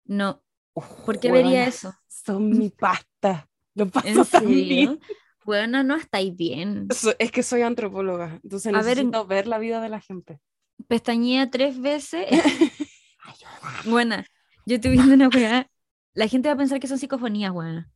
[0.04, 0.44] No.
[0.74, 1.92] ¿Por qué vería eso?
[2.08, 3.50] Son mi pasta.
[3.74, 5.00] Lo paso ¿En
[5.46, 6.88] Bueno, no estáis bien.
[7.18, 10.40] es que soy antropóloga, entonces necesito ver, la vida de la gente.
[10.88, 12.28] Pestañea tres veces.
[13.86, 14.28] Buena.
[14.66, 15.70] Yo estoy viendo una weá.
[16.14, 17.88] La gente va a pensar que son psicofonías, weá.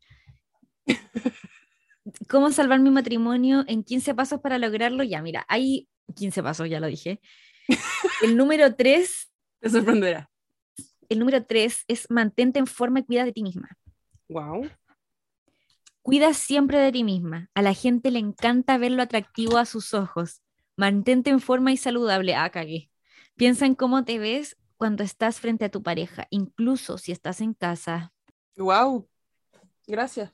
[2.29, 5.03] ¿Cómo salvar mi matrimonio en 15 pasos para lograrlo?
[5.03, 7.21] Ya, mira, hay 15 pasos, ya lo dije.
[8.21, 9.31] El número 3.
[9.59, 10.29] Te sorprenderá.
[11.07, 13.69] El número 3 es mantente en forma y cuida de ti misma.
[14.27, 14.69] Wow.
[16.01, 17.49] Cuida siempre de ti misma.
[17.55, 20.41] A la gente le encanta ver lo atractivo a sus ojos.
[20.77, 22.35] Mantente en forma y saludable.
[22.35, 22.89] Ah, cagué.
[23.35, 27.53] Piensa en cómo te ves cuando estás frente a tu pareja, incluso si estás en
[27.53, 28.13] casa.
[28.55, 29.09] Wow,
[29.85, 30.31] gracias.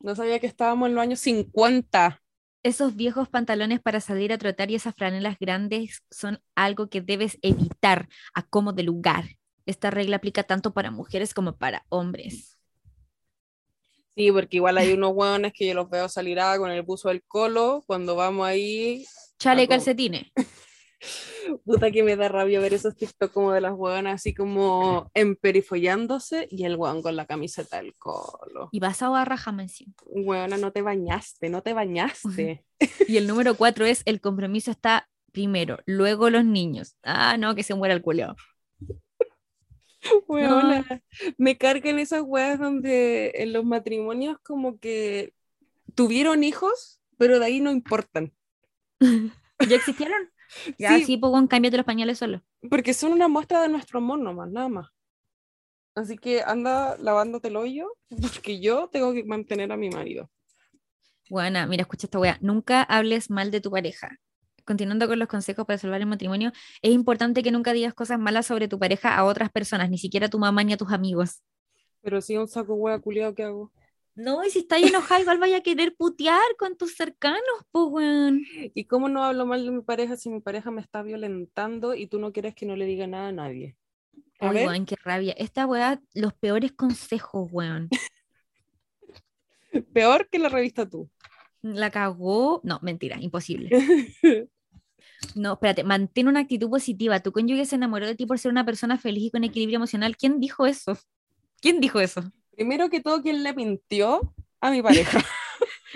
[0.00, 2.22] No sabía que estábamos en los años 50.
[2.62, 7.38] Esos viejos pantalones para salir a trotar y esas franelas grandes son algo que debes
[7.42, 9.26] evitar a como de lugar.
[9.66, 12.58] Esta regla aplica tanto para mujeres como para hombres.
[14.16, 17.10] Sí, porque igual hay unos hueones que yo los veo salir ah, con el buzo
[17.10, 19.04] del colo cuando vamos ahí.
[19.38, 20.32] Chale a calcetines.
[21.64, 26.48] Puta que me da rabia ver esos TikTok como de las hueonas así como emperifollándose
[26.50, 28.68] y el hueón con la camiseta del colo.
[28.72, 29.94] Y pasado a raja encima.
[30.06, 32.64] Hueona, no te bañaste, no te bañaste.
[33.08, 36.96] Y el número cuatro es el compromiso está primero, luego los niños.
[37.02, 38.36] Ah, no, que se muera el culo.
[40.28, 41.02] Hueona,
[41.38, 45.32] me cargan esas hueas donde en los matrimonios como que
[45.94, 48.32] tuvieron hijos, pero de ahí no importan.
[49.68, 50.30] ¿Ya existieron?
[50.78, 51.04] Ya, Sí.
[51.04, 52.42] sí, weón, cámbiate los pañales solo.
[52.68, 54.88] Porque son una muestra de nuestro amor nomás, nada más.
[55.94, 57.88] Así que anda lavándote el hoyo,
[58.20, 60.28] porque yo tengo que mantener a mi marido.
[61.30, 62.36] Buena, mira, escucha esta wea.
[62.40, 64.18] Nunca hables mal de tu pareja.
[64.64, 68.46] Continuando con los consejos para salvar el matrimonio, es importante que nunca digas cosas malas
[68.46, 71.42] sobre tu pareja a otras personas, ni siquiera a tu mamá ni a tus amigos.
[72.00, 73.72] Pero si es un saco hueá culiado, ¿qué hago?
[74.16, 78.42] No, y si estás enojado, igual vaya a querer putear con tus cercanos, pues, weón.
[78.74, 82.06] ¿Y cómo no hablo mal de mi pareja si mi pareja me está violentando y
[82.06, 83.76] tú no quieres que no le diga nada a nadie?
[84.40, 85.34] A Ay, ver, weón, qué rabia.
[85.36, 87.88] Esta weá, los peores consejos, weón.
[89.92, 91.10] peor que la revista tú.
[91.62, 92.60] La cagó.
[92.64, 93.70] No, mentira, imposible.
[95.34, 97.20] No, espérate, mantén una actitud positiva.
[97.20, 100.16] Tu cónyuge se enamoró de ti por ser una persona feliz y con equilibrio emocional.
[100.16, 100.98] ¿Quién dijo eso?
[101.60, 102.22] ¿Quién dijo eso?
[102.56, 105.18] Primero que todo, ¿quién le mintió a mi pareja?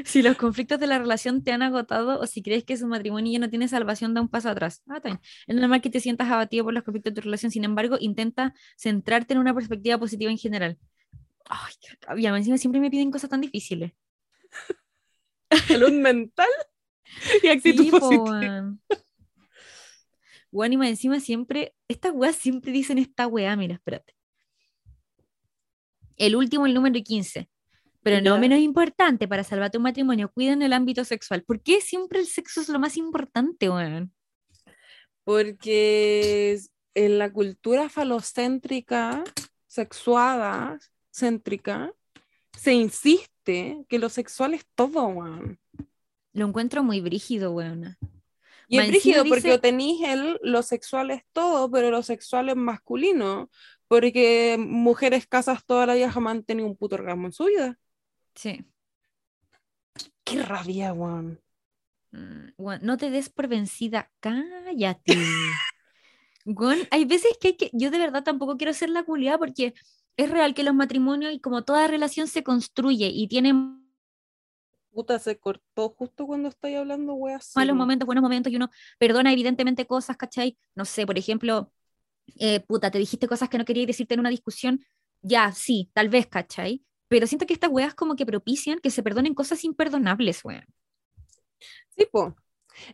[0.05, 3.33] Si los conflictos de la relación te han agotado o si crees que su matrimonio
[3.33, 4.83] ya no tiene salvación, da un paso atrás.
[4.89, 5.21] Ah, está bien.
[5.47, 7.51] Es normal que te sientas abatido por los conflictos de tu relación.
[7.51, 10.79] Sin embargo, intenta centrarte en una perspectiva positiva en general.
[11.47, 12.37] Ay, rabia.
[12.37, 13.93] Encima siempre me piden cosas tan difíciles.
[15.67, 16.47] Salud mental
[17.43, 18.75] y actitud Sí, po, positiva.
[20.51, 24.18] Weón, y más encima siempre, estas weas siempre dicen esta wea, mira, espérate.
[26.19, 27.49] El último, el número 15.
[28.03, 31.43] Pero no menos importante, para salvar tu matrimonio, cuiden el ámbito sexual.
[31.43, 34.13] ¿Por qué siempre el sexo es lo más importante, weón?
[35.25, 36.59] Porque
[36.95, 39.23] en la cultura falocéntrica,
[39.67, 40.79] sexuada,
[41.13, 41.93] céntrica,
[42.57, 45.59] se insiste que lo sexual es todo, weón.
[46.33, 47.97] Lo encuentro muy brígido, weón.
[48.69, 52.49] Y Más es brígido porque dice- tenéis el lo sexual es todo, pero lo sexual
[52.49, 53.51] es masculino.
[53.89, 57.79] Porque mujeres casas toda la vida jamás han tenido un puto orgasmo en su vida.
[58.35, 58.65] Sí.
[60.25, 61.41] Qué rabia, weón.
[62.13, 65.17] Mm, weón, no te des por vencida, cállate.
[66.45, 69.75] Weón, hay veces que hay que, yo de verdad tampoco quiero ser la culiada porque
[70.17, 73.79] es real que los matrimonios y como toda relación se construye y tienen
[74.91, 77.53] Puta, se cortó justo cuando estoy hablando, weas.
[77.55, 80.59] malos momentos, buenos momentos y uno perdona evidentemente cosas, ¿cachai?
[80.75, 81.71] No sé, por ejemplo,
[82.37, 84.85] eh, puta, te dijiste cosas que no quería decirte en una discusión,
[85.23, 86.85] ya, sí, tal vez, ¿cachai?
[87.09, 90.65] Pero siento que estas weas como que propician que se perdonen cosas imperdonables, weón.
[91.97, 92.37] Sí, po.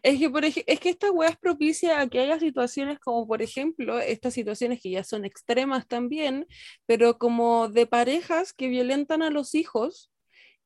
[0.03, 3.42] Es que, por es que esta weá es propicia a que haya situaciones como, por
[3.42, 6.47] ejemplo, estas situaciones que ya son extremas también,
[6.87, 10.11] pero como de parejas que violentan a los hijos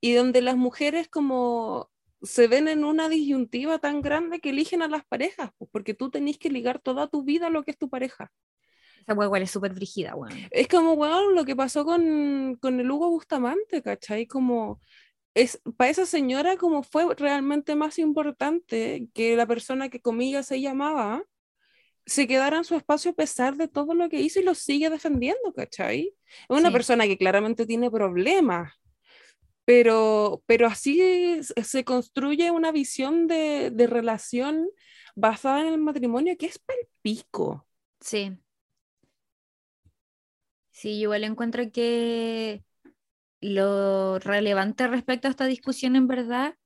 [0.01, 1.91] y donde las mujeres como
[2.23, 6.11] se ven en una disyuntiva tan grande que eligen a las parejas, po, porque tú
[6.11, 8.31] tenés que ligar toda tu vida a lo que es tu pareja.
[9.09, 10.37] Esa wea igual es súper frígida, weón.
[10.51, 14.27] Es como, weón, lo que pasó con, con el Hugo Bustamante, ¿cachai?
[14.27, 14.83] Como,
[15.33, 20.61] es, para esa señora como fue realmente más importante que la persona que comillas se
[20.61, 21.23] llamaba,
[22.05, 24.91] se quedara en su espacio a pesar de todo lo que hizo y lo sigue
[24.91, 26.15] defendiendo, ¿cachai?
[26.27, 26.73] Es una Sí.
[26.75, 28.75] persona que claramente tiene problemas,
[29.65, 34.69] pero, pero así se- se construye una visión de, de relación
[35.15, 37.67] basada en el matrimonio que es palpico.
[38.01, 38.37] Sí.
[40.79, 42.63] Sí, igual encuentro que
[43.41, 46.57] lo relevante respecto a esta discusión en verdad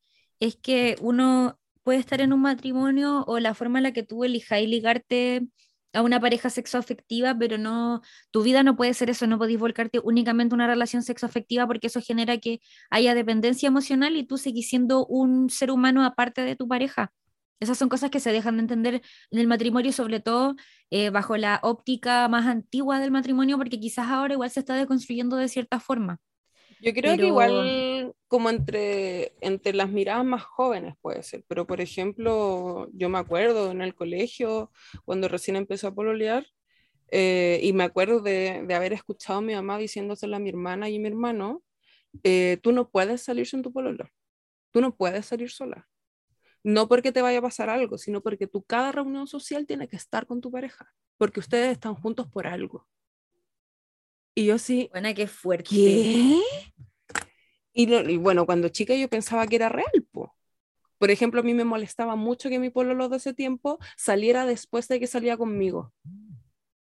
[0.40, 4.25] es que uno puede estar en un matrimonio o la forma en la que tú
[4.25, 5.48] elijáis ligarte
[5.94, 10.01] a una pareja sexoafectiva, pero no, tu vida no puede ser eso, no podéis volcarte
[10.05, 12.60] únicamente a una relación sexoafectiva porque eso genera que
[12.90, 17.13] haya dependencia emocional y tú seguís siendo un ser humano aparte de tu pareja.
[17.63, 20.56] Esas son cosas que se dejan de entender en el matrimonio, sobre todo
[20.90, 25.37] eh, bajo la óptica más antigua del matrimonio, porque quizás ahora igual se está deconstruyendo
[25.37, 26.19] de cierta forma.
[26.81, 31.65] Yo creo que Pero- igual como entre, entre las miradas más jóvenes puede ser, pero
[31.67, 34.73] por ejemplo, yo me acuerdo en el colegio,
[35.04, 36.44] cuando recién empezó a pololear,
[37.13, 40.88] eh, y me acuerdo de, de haber escuchado a mi mamá diciéndoselo a mi hermana
[40.88, 41.63] y mi hermano,
[42.25, 44.08] eh, tú no puedes salir sin tu pololo,
[44.73, 45.87] tú no puedes salir sola.
[46.65, 49.96] No porque te vaya a pasar algo, sino porque tu cada reunión social tiene que
[49.96, 52.87] estar con tu pareja, porque ustedes están juntos por algo.
[54.35, 55.69] Y yo sí, Buena, qué fuerte.
[55.75, 56.40] ¿qué?
[57.75, 60.35] Y, no- y bueno, cuando chica yo pensaba que era real, po.
[60.98, 64.87] Por ejemplo, a mí me molestaba mucho que mi pololo de ese tiempo saliera después
[64.88, 65.92] de que salía conmigo.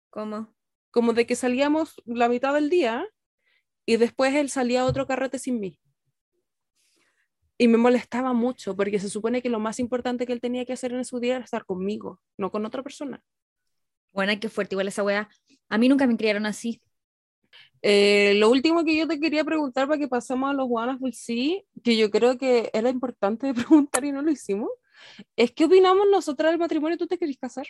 [0.09, 0.55] ¿Cómo?
[0.91, 3.05] Como de que salíamos la mitad del día
[3.85, 5.79] y después él salía a otro carrete sin mí.
[7.61, 10.71] Y me molestaba mucho porque se supone que lo más importante que él tenía que
[10.71, 13.21] hacer en su día era estar conmigo, no con otra persona.
[14.13, 14.75] Buena, qué fuerte.
[14.75, 15.29] Igual esa wea.
[15.67, 16.81] A mí nunca me criaron así.
[17.81, 21.13] Eh, lo último que yo te quería preguntar para que pasemos a los guanas del
[21.13, 24.69] sí, que yo creo que era importante preguntar y no lo hicimos,
[25.35, 26.97] es qué opinamos nosotras del matrimonio.
[26.97, 27.67] ¿Tú te querés casar?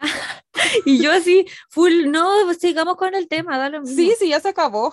[0.86, 3.96] Y yo así, full, no, sigamos con el tema, da lo mismo.
[3.96, 4.92] Sí, sí, ya se acabó.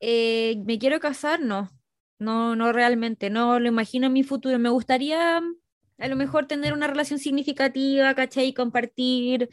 [0.00, 1.40] Eh, ¿Me quiero casar?
[1.40, 1.70] No.
[2.18, 3.30] No, no realmente.
[3.30, 4.58] No lo imagino en mi futuro.
[4.58, 5.56] Me gustaría mm,
[5.98, 8.46] a lo mejor tener una relación significativa, ¿cachai?
[8.48, 9.48] Y compartir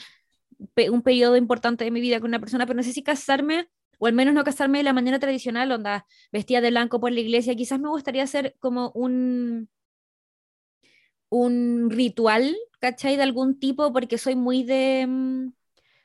[0.91, 4.07] un periodo importante de mi vida con una persona, pero no sé si casarme, o
[4.07, 7.55] al menos no casarme de la manera tradicional, onda, vestida de blanco por la iglesia.
[7.55, 9.69] Quizás me gustaría hacer como un,
[11.29, 13.15] un ritual, ¿cachai?
[13.17, 15.53] De algún tipo, porque soy muy de, mm,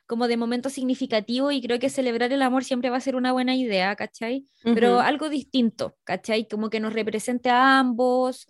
[0.07, 3.33] como de momento significativo y creo que celebrar el amor siempre va a ser una
[3.33, 4.47] buena idea, ¿cachai?
[4.63, 5.01] Pero Ujú.
[5.01, 6.49] algo distinto, ¿cachai?
[6.49, 8.47] Como que nos represente a ambos.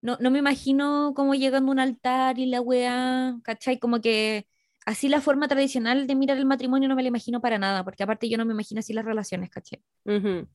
[0.00, 3.78] No, no me imagino como llegando a un altar y la weá, ¿cachai?
[3.78, 4.46] Como que
[4.86, 8.02] así la forma tradicional de mirar el matrimonio no me la imagino para nada, porque
[8.02, 9.80] aparte yo no me imagino así las relaciones, ¿cachai?
[10.04, 10.46] Ujú.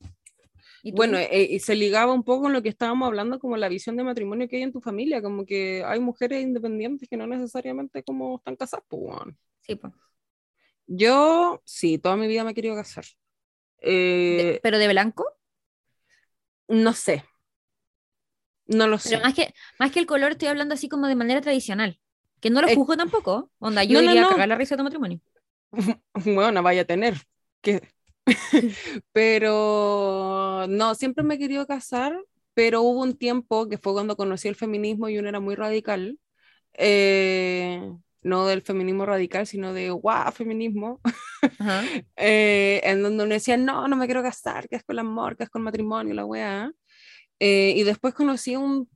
[0.82, 0.96] ¿Y tú?
[0.96, 3.96] Bueno, eh, y se ligaba un poco con lo que estábamos hablando, como la visión
[3.96, 8.02] de matrimonio que hay en tu familia, como que hay mujeres independientes que no necesariamente
[8.02, 9.34] como están casadas, pues.
[9.60, 9.92] Sí, po.
[10.92, 13.04] Yo, sí, toda mi vida me he querido casar.
[13.82, 15.24] Eh, ¿Pero de blanco?
[16.68, 17.24] no sé.
[18.68, 19.18] No lo sé.
[19.18, 22.00] Pero más que, más que el color estoy hablando así como de manera tradicional,
[22.40, 24.24] que no lo Eh, juzgo tampoco, onda, yo no, no, iría no.
[24.24, 25.20] a cagar la risa de tu matrimonio.
[26.24, 27.14] Bueno, vaya a tener.
[27.60, 27.82] que
[29.12, 32.16] Pero no, siempre me he querido casar,
[32.54, 36.18] pero hubo un tiempo que fue cuando conocí el feminismo y uno era muy radical.
[36.74, 37.82] eh,
[38.22, 41.00] no del feminismo radical, sino de guau, feminismo.
[41.58, 41.82] Ajá.
[42.16, 45.36] eh, en donde uno decía, no, no me quiero casar, que es con el amor,
[45.36, 46.72] que es con matrimonio, la weá.
[47.38, 48.88] Eh, y después conocí a un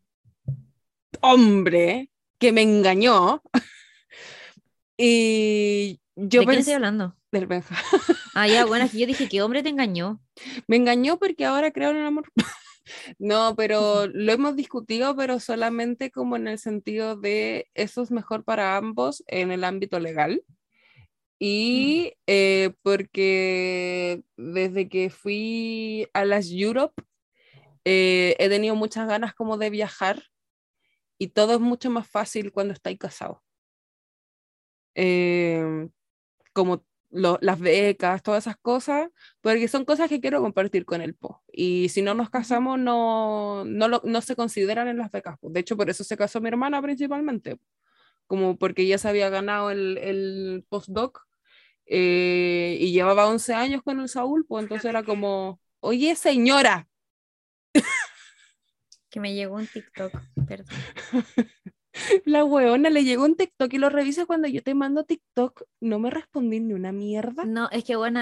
[1.20, 3.43] hombre que me engañó.
[4.99, 7.16] y yo ¿De quién estoy pensé, hablando?
[7.33, 7.77] del Benja.
[8.35, 10.20] Ah, ya, bueno, es que yo dije, ¿qué hombre te engañó?
[10.66, 12.31] Me engañó porque ahora creo en el amor.
[13.18, 18.45] No, pero lo hemos discutido, pero solamente como en el sentido de eso es mejor
[18.45, 20.43] para ambos en el ámbito legal.
[21.39, 27.03] Y eh, porque desde que fui a las Europe,
[27.85, 30.22] eh, he tenido muchas ganas como de viajar
[31.18, 33.39] y todo es mucho más fácil cuando estáis casados.
[34.95, 35.89] Eh,
[36.53, 36.85] como
[37.15, 39.09] lo- las becas, todas esas cosas,
[39.41, 41.43] porque son cosas que quiero compartir con el PO.
[41.53, 45.39] Y si no nos casamos, no, no, lo- no se consideran en las becas.
[45.43, 47.59] De hecho, por eso se casó mi hermana principalmente,
[48.27, 51.27] como porque ella se había ganado el, el postdoc
[51.87, 56.89] eh, y llevaba 11 años con el Saúl, pues entonces era como, oye señora,
[59.11, 60.12] Que me llegó un TikTok,
[60.49, 60.75] perdón.
[62.24, 65.99] la weona le llegó un TikTok y lo revisa cuando yo te mando TikTok, no
[65.99, 67.45] me respondí ni una mierda.
[67.45, 68.20] No, es que, bueno,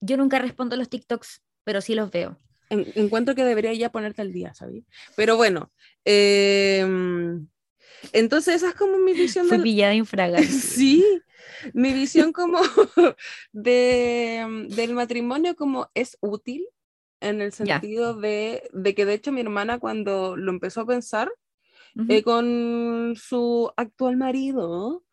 [0.00, 2.36] yo nunca respondo los TikToks, pero sí los veo.
[2.70, 4.84] En- encuentro que debería ya ponerte al día, ¿sabes?
[5.16, 5.70] Pero bueno,
[6.04, 7.46] em,
[8.12, 10.48] entonces esa es como mi visión Fui del, pillada infragante.
[10.50, 11.04] Sí,
[11.74, 12.58] mi visión como
[13.52, 16.66] de, del matrimonio como es útil
[17.20, 21.30] en el sentido de, de que de hecho mi hermana cuando lo empezó a pensar
[22.08, 25.04] Eh, con su actual marido,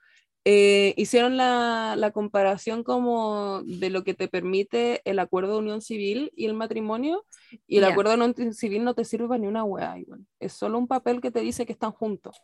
[0.46, 5.82] eh, hicieron la, la comparación como de lo que te permite el acuerdo de unión
[5.82, 7.26] civil y el matrimonio,
[7.68, 10.26] y el acuerdo de unión civil no te sirve para ni una hueá, igual.
[10.40, 12.42] Es solo un papel que te dice que están juntos.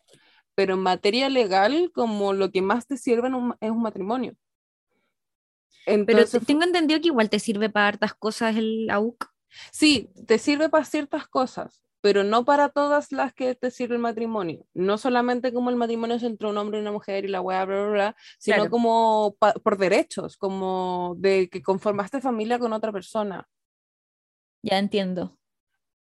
[0.56, 4.36] Pero en materia legal, como lo que más te sirve un- es un matrimonio.
[5.86, 9.28] Pero Entonces, tengo entendido que igual te sirve para hartas cosas el AUC.
[9.72, 14.02] Sí, te sirve para ciertas cosas, pero no para todas las que te sirve el
[14.02, 14.66] matrimonio.
[14.74, 17.64] No solamente como el matrimonio es entre un hombre y una mujer y la weá,
[17.64, 18.70] bla, bla, bla, sino Claro.
[18.70, 23.48] como por derechos, como de que conformaste familia con otra persona.
[24.62, 25.40] Ya entiendo.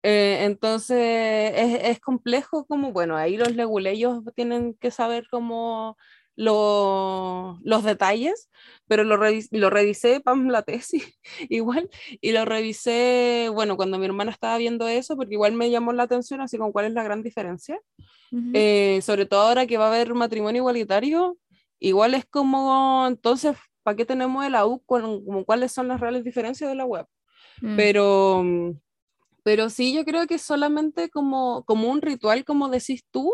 [0.03, 5.96] Eh, entonces es, es complejo como, bueno, ahí los leguleyos tienen que saber cómo
[6.37, 8.49] lo- los detalles,
[8.87, 11.05] pero lo, revis- lo revisé para la tesis
[11.51, 15.93] igual, y lo revisé, bueno, cuando mi hermana estaba viendo eso, porque igual me llamó
[15.93, 17.78] la atención, así como cuál es la gran diferencia.
[18.55, 21.37] Eh, sobre todo ahora que va a haber matrimonio igualitario,
[21.78, 24.80] igual es como, entonces, ¿para qué tenemos el AU?
[24.87, 27.07] Con, como, ¿Cuáles son las reales diferencias de la web?
[27.61, 27.76] Mm.
[27.76, 28.45] Pero,
[29.43, 33.33] pero sí, yo creo que solamente como, como un ritual, como decís tú,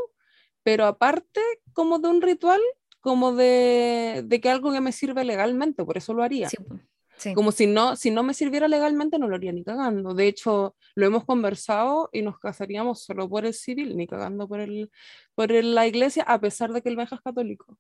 [0.63, 1.41] pero aparte
[1.73, 2.61] como de un ritual,
[3.01, 6.49] como de, de que algo que me sirve legalmente, por eso lo haría.
[6.49, 6.79] Sí, po.
[7.17, 7.35] Sí.
[7.35, 10.15] Como si no, si no me sirviera legalmente, no lo haría ni cagando.
[10.15, 14.61] De hecho, lo hemos conversado y nos casaríamos solo por el civil, ni cagando por,
[14.61, 14.89] el,
[15.35, 17.77] por el- la iglesia, a pesar de que el Benja es católico.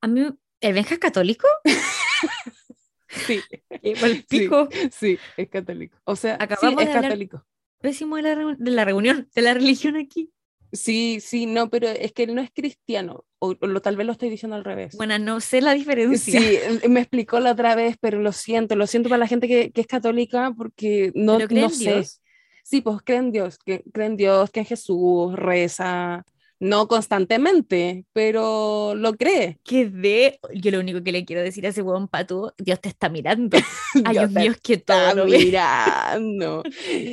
[0.00, 0.28] A mí,
[0.60, 1.48] ¿el Benja es católico?
[3.08, 3.40] Sí,
[3.82, 4.24] el Sí.
[4.28, 4.68] pico.
[4.90, 5.96] sí, es católico.
[6.04, 7.44] O sea, Acabamos es de hablar- católico.
[7.80, 10.30] Pésimo de la, reu- de la reunión, de la religión aquí.
[10.72, 14.06] Sí, sí, no, pero es que él no es cristiano, o, o lo, tal vez
[14.06, 14.96] lo estoy diciendo al revés.
[14.96, 16.40] Bueno, no sé la diferencia.
[16.40, 19.70] Sí, me explicó la otra vez, pero lo siento, lo siento para la gente que,
[19.70, 21.94] que es católica porque no, ¿Pero cree no sé.
[21.94, 22.20] Dios?
[22.64, 26.24] Sí, pues cree en Dios, que, cree en Dios, que en Jesús, reza,
[26.58, 29.58] no constantemente, pero lo cree.
[29.64, 30.38] Que de.
[30.54, 33.56] Yo lo único que le quiero decir a ese huevón pato, Dios te está mirando.
[34.04, 36.62] Ay, Dios Dios que está todo mirando.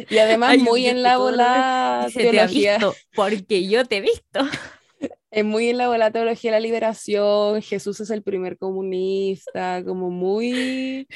[0.10, 4.40] Y además Ay, muy en la bola te teología, visto, porque yo te he visto.
[5.32, 10.10] es muy en la bola teología de la liberación, Jesús es el primer comunista, como
[10.10, 11.08] muy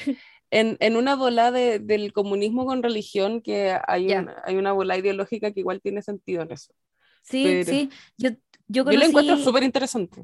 [0.50, 4.20] en, en una bola de- del comunismo con religión que hay, Ya.
[4.20, 6.72] un- hay una bola ideológica que igual tiene sentido en eso.
[7.28, 7.90] Sí, Pero- sí.
[8.16, 8.36] Yo, yo,
[8.68, 10.22] Yo lo conocí- encuentro súper interesante.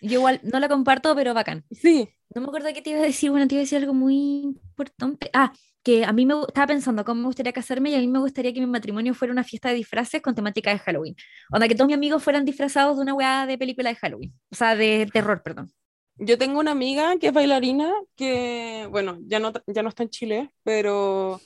[0.00, 1.64] yo igual no la comparto, pero bacán.
[1.70, 3.92] Sí, No me acuerdo qué te iba a decir, bueno, te iba a decir algo
[3.94, 5.28] muy importante.
[5.34, 5.52] Ah,
[5.84, 8.52] que a mí me estaba pensando cómo me gustaría casarme y a mí me gustaría
[8.54, 11.16] que mi matrimonio fuera una fiesta de disfraces con temática de Halloween.
[11.52, 14.32] Onda, que todos mis amigos fueran disfrazados de una weá de película de Halloween.
[14.50, 15.72] O sea, de terror, perdón.
[16.16, 20.10] Yo tengo una amiga que es bailarina, que, bueno, ya no, ya no está en
[20.10, 21.40] Chile, pero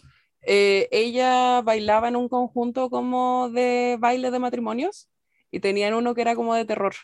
[0.47, 5.09] eh, ella bailaba en un conjunto como de baile de matrimonios
[5.51, 6.95] y tenían uno que era como de terror.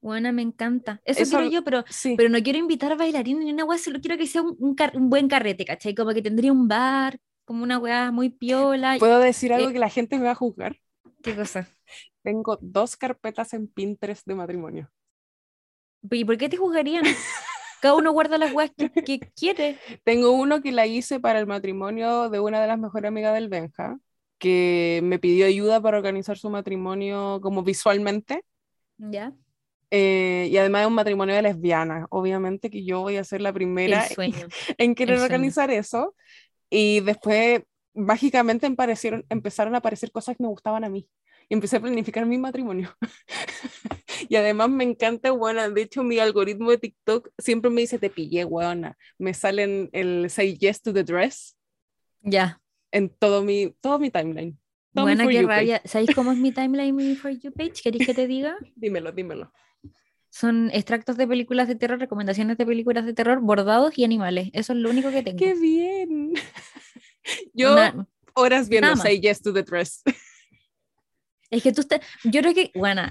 [0.00, 1.00] Buena, me encanta.
[1.04, 4.00] Eso, Eso quiero yo, pero, Sí, pero no quiero invitar bailarines ni una weá, solo
[4.00, 5.94] quiero que sea un, un car- un buen carrete, ¿cachai?
[5.94, 8.96] Como que tendría un bar, como una weá muy piola.
[8.98, 10.76] puedo decir algo eh, que la gente me va a juzgar.
[11.22, 11.68] ¿Qué cosa?
[12.22, 14.90] Tengo dos carpetas en Pinterest de matrimonio.
[16.10, 17.04] ¿Y por qué te juzgarían?
[17.84, 19.78] Cada uno guarda las weas que, que quiere.
[20.04, 23.50] Tengo uno que la hice para el matrimonio de una de las mejores amigas del
[23.50, 23.98] Benja,
[24.38, 28.42] que me pidió ayuda para organizar su matrimonio como visualmente.
[28.96, 29.34] ¿Ya?
[29.90, 32.06] eh, y además es un matrimonio de lesbianas.
[32.08, 34.48] Obviamente que yo voy a ser la primera sueño.
[34.78, 35.34] en querer el sueño.
[35.34, 36.14] organizar eso.
[36.70, 41.06] Y después, mágicamente, empezaron a aparecer cosas que me gustaban a mí.
[41.50, 42.96] Y empecé a planificar mi matrimonio.
[44.28, 48.10] y además me encanta, bueno, de hecho mi algoritmo de TikTok siempre me dice, te
[48.10, 48.96] pillé, weona.
[49.18, 51.56] Me salen el say yes to the dress
[52.22, 52.60] Ya.
[52.92, 54.58] en todo mi, todo mi timeline.
[54.94, 55.56] Todo Buena, qué You page.
[55.58, 55.82] rabia.
[55.84, 57.82] ¿Sabéis cómo es mi timeline, mi For You page?
[57.82, 58.56] ¿Queréis que te diga?
[58.76, 59.52] Dímelo, dímelo.
[60.30, 64.50] Son extractos de películas de terror, recomendaciones de películas de terror, bordados y animales.
[64.52, 65.38] Eso es lo único que tengo.
[65.38, 66.32] ¡Qué bien!
[67.54, 70.02] Yo Una- horas viendo say yes to the dress.
[71.50, 73.02] Es que tú estás, yo creo que, bueno,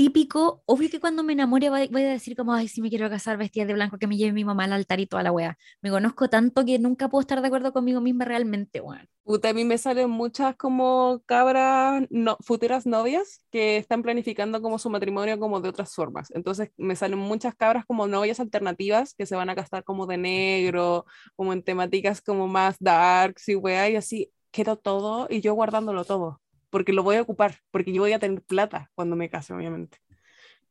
[0.00, 3.36] típico, obvio que cuando me enamore voy, a decir como, ay, si me quiero casar
[3.36, 5.58] vestida de blanco, que me lleve mi mamá al altar y toda la wea.
[5.82, 9.06] Me conozco tanto que nunca puedo estar de acuerdo conmigo misma realmente, weón.
[9.24, 14.78] Puta, a mí me salen muchas como cabras, no, futuras novias que están planificando como
[14.78, 16.30] su matrimonio como de otras formas.
[16.30, 20.16] Entonces me salen muchas cabras como novias alternativas que se van a casar como de
[20.16, 21.04] negro,
[21.36, 26.04] como en temáticas como más darks y weá, y así quiero todo y yo guardándolo
[26.04, 26.39] todo,
[26.70, 29.98] porque lo voy a ocupar, porque yo voy a tener plata cuando me case, obviamente.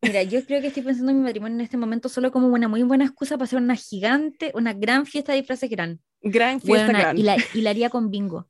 [0.01, 2.69] Mira, yo creo que estoy pensando en mi matrimonio en este momento solo como una
[2.69, 5.99] muy buena excusa para hacer una gigante, una gran fiesta de disfraces gran.
[6.21, 7.17] Gran fiesta gran.
[7.17, 8.47] y, la, y la haría con bingo.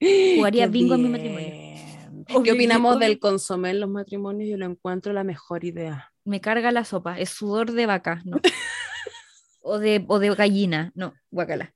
[0.00, 1.48] jugaría Qué bingo en mi matrimonio.
[1.48, 1.72] bien.
[2.30, 4.50] Obvio, ¿Qué opinamos del consomé en los matrimonios?
[4.50, 6.12] Yo lo encuentro la mejor idea.
[6.24, 8.38] Me carga la sopa, es sudor de vaca, no.
[9.60, 11.74] o, de, o de gallina, no, guacala.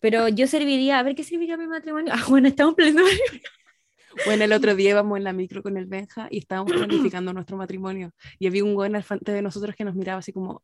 [0.00, 2.12] Pero yo serviría, a ver qué serviría mi matrimonio.
[2.14, 3.02] Ah, bueno, estamos planeando.
[4.24, 6.72] Bueno, el otro día íbamos en la micro con el Benja y estábamos
[7.12, 8.12] planificando nuestro matrimonio.
[8.38, 10.62] Y había un güey al frente de nosotros que nos miraba así como,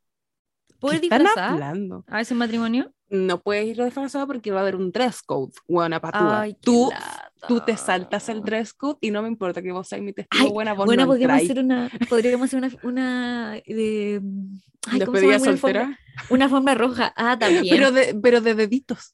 [0.81, 2.05] ¿Puedes ¿qué están disfrazar hablando?
[2.09, 2.93] a ese matrimonio?
[3.09, 6.43] No puedes ir disfrazado porque va a haber un dress code, buena patúa.
[6.43, 7.33] Ay, Tú, lata.
[7.49, 10.45] tú te saltas el dress code y no me importa que vos seas mi testigo
[10.45, 14.21] Ay, buena, vos bueno, no podríamos hacer una, podríamos hacer una, una de,
[14.89, 15.43] ay, ¿cómo se llama?
[15.43, 15.99] Una alfombra,
[16.31, 17.13] una alfombra roja.
[17.17, 17.65] Ah, también.
[17.71, 19.14] pero de, pero de deditos.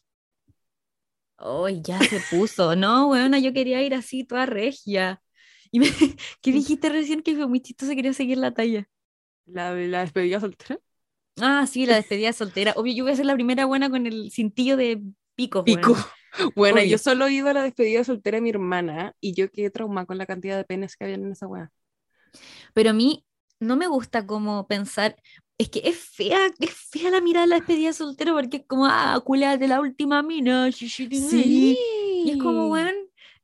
[1.41, 2.77] Ay, ya se puso.
[2.77, 5.23] No, bueno, yo quería ir así, toda regia.
[5.71, 5.87] Y me,
[6.43, 7.93] ¿Qué dijiste recién que fue muy chistoso?
[7.95, 8.89] Quería seguir la talla.
[9.47, 10.79] La, la despedida soltera.
[11.41, 12.73] Ah, sí, la despedida soltera.
[12.77, 15.03] Obvio, yo voy a ser la primera buena con el cintillo de
[15.35, 15.65] pico.
[15.65, 15.95] Pico.
[16.55, 19.71] Bueno, yo solo he ido a la despedida soltera de mi hermana y yo quedé
[19.71, 21.73] traumada con la cantidad de penes que había en esa weá.
[22.75, 23.25] Pero a mí
[23.61, 25.17] no me gusta como pensar,
[25.61, 28.87] es que es fea, es fea la mirada de la despedida soltera porque es como,
[28.87, 30.71] ah, culate la última mina.
[30.71, 31.79] shi".
[32.23, 32.95] Y es como, weón,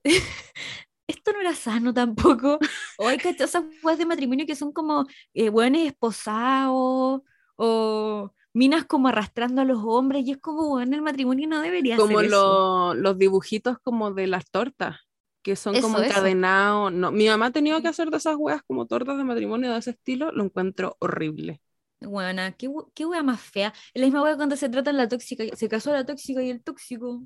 [1.09, 2.59] esto no era sano tampoco.
[2.97, 3.47] O hay ¿cachai?
[3.47, 7.23] esas weas de matrimonio que son como eh, weones esposados
[7.57, 11.97] o minas como arrastrando a los hombres y es como, weón, el matrimonio no debería
[11.97, 14.97] Como ser lo- los dibujitos como de las tortas,
[15.43, 16.93] que son como Eso, encadenados.
[16.93, 19.79] No, mi mamá ha tenido que hacer de esas weas como tortas de matrimonio de
[19.79, 21.61] ese estilo, lo encuentro horrible.
[22.01, 23.73] Weona, qué, qué wea más fea.
[23.95, 25.45] Es la misma wea cuando se trata la tóxica.
[25.57, 27.23] Se casó la tóxica y el tóxico.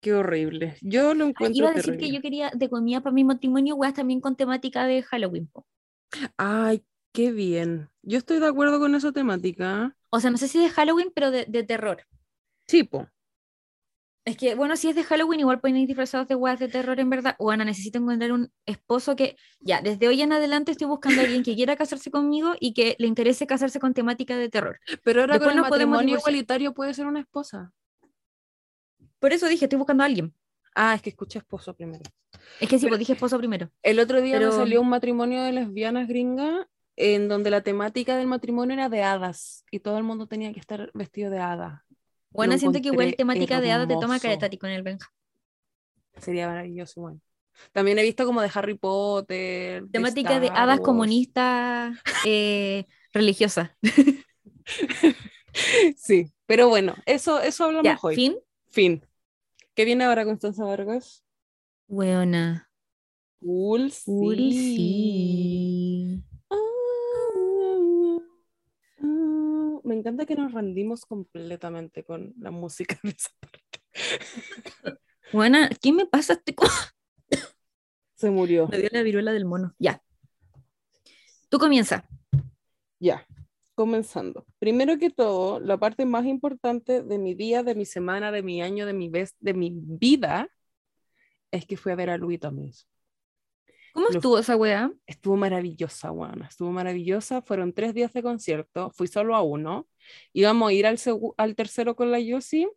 [0.00, 0.76] Qué horrible.
[0.80, 3.76] Yo lo Ah, encuentro iba a decir que yo quería de comida para mi matrimonio,
[3.76, 5.46] weas también con temática de Halloween.
[5.48, 5.66] po.
[6.38, 7.90] Ay, qué bien.
[8.02, 9.96] Yo estoy de acuerdo con esa temática.
[10.10, 11.98] O sea, no sé si de Halloween, pero de, de terror.
[12.66, 13.08] Tipo,
[14.26, 16.98] Es que, bueno, si es de Halloween, igual pueden ir disfrazados de weas de terror,
[16.98, 17.36] en verdad.
[17.38, 21.44] Bueno, necesito encontrar un esposo que, ya, desde hoy en adelante estoy buscando a alguien
[21.44, 24.80] que quiera casarse conmigo y que le interese casarse con temática de terror.
[25.04, 27.72] pero ahora Después con el matrimonio igualitario puede ser una esposa.
[29.20, 30.34] Por eso dije, estoy buscando a alguien.
[30.74, 32.02] Ah, es que escuché esposo primero.
[32.58, 33.70] Es que sí, pues dije esposo primero.
[33.84, 36.66] El otro día Pero- me salió un matrimonio de lesbianas gringas
[36.96, 40.58] en donde la temática del matrimonio era de hadas y todo el mundo tenía que
[40.58, 41.84] estar vestido de hada.
[42.36, 45.08] Bueno, siento que igual temática de hada te toma caretati con el Benja.
[46.20, 47.20] Sería maravilloso, bueno.
[47.72, 49.84] También he visto como de Harry Potter.
[49.90, 53.70] Temática de hadas comunistas eh, religiosas.
[55.96, 58.14] Sí, pero bueno, eso, eso hablamos Ya, hoy.
[58.14, 58.36] fin.
[58.68, 59.02] Fin.
[59.74, 61.24] ¿Qué viene ahora Constanza Vargas?
[61.88, 62.68] Weona.
[63.40, 64.52] Cool, Cool, sí.
[64.52, 66.22] sí.
[66.50, 66.56] Ah,
[69.02, 73.80] ah, Me encanta que nos rendimos completamente con la música de esa parte.
[75.32, 76.56] Buena, ¿qué me pasa este
[78.16, 78.66] Se murió.
[78.66, 79.76] Me dio la viruela del mono.
[79.78, 80.02] Ya.
[81.48, 82.04] Tú comienza.
[82.98, 83.24] Ya,
[83.76, 84.44] comenzando.
[84.58, 88.62] Primero que todo, la parte más importante de mi día, de mi semana, de mi
[88.62, 90.48] año, de mi vez, de mi vida,
[91.52, 92.88] es que fui a ver a Louis Tomlinson.
[93.96, 94.92] ¿Cómo estuvo esa weá?
[95.06, 96.48] Estuvo maravillosa, Juana.
[96.48, 97.40] Estuvo maravillosa.
[97.42, 98.90] Fueron tres días de concierto.
[98.90, 99.88] Fui solo a uno.
[100.34, 100.98] Íbamos a ir al,
[101.38, 102.68] al tercero con la Yossi.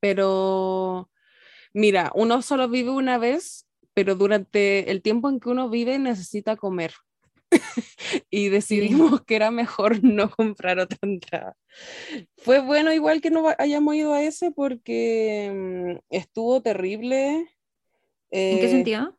[0.00, 1.10] Pero,
[1.74, 6.56] mira, uno solo vive una vez, pero durante el tiempo en que uno vive necesita
[6.56, 6.94] comer.
[8.30, 11.56] y decidimos que era mejor no comprar otra entrada.
[12.38, 17.48] Fue bueno igual que no hayamos ido a ese porque mm, estuvo terrible.
[18.48, 19.18] ¿En qué Eh, sentido?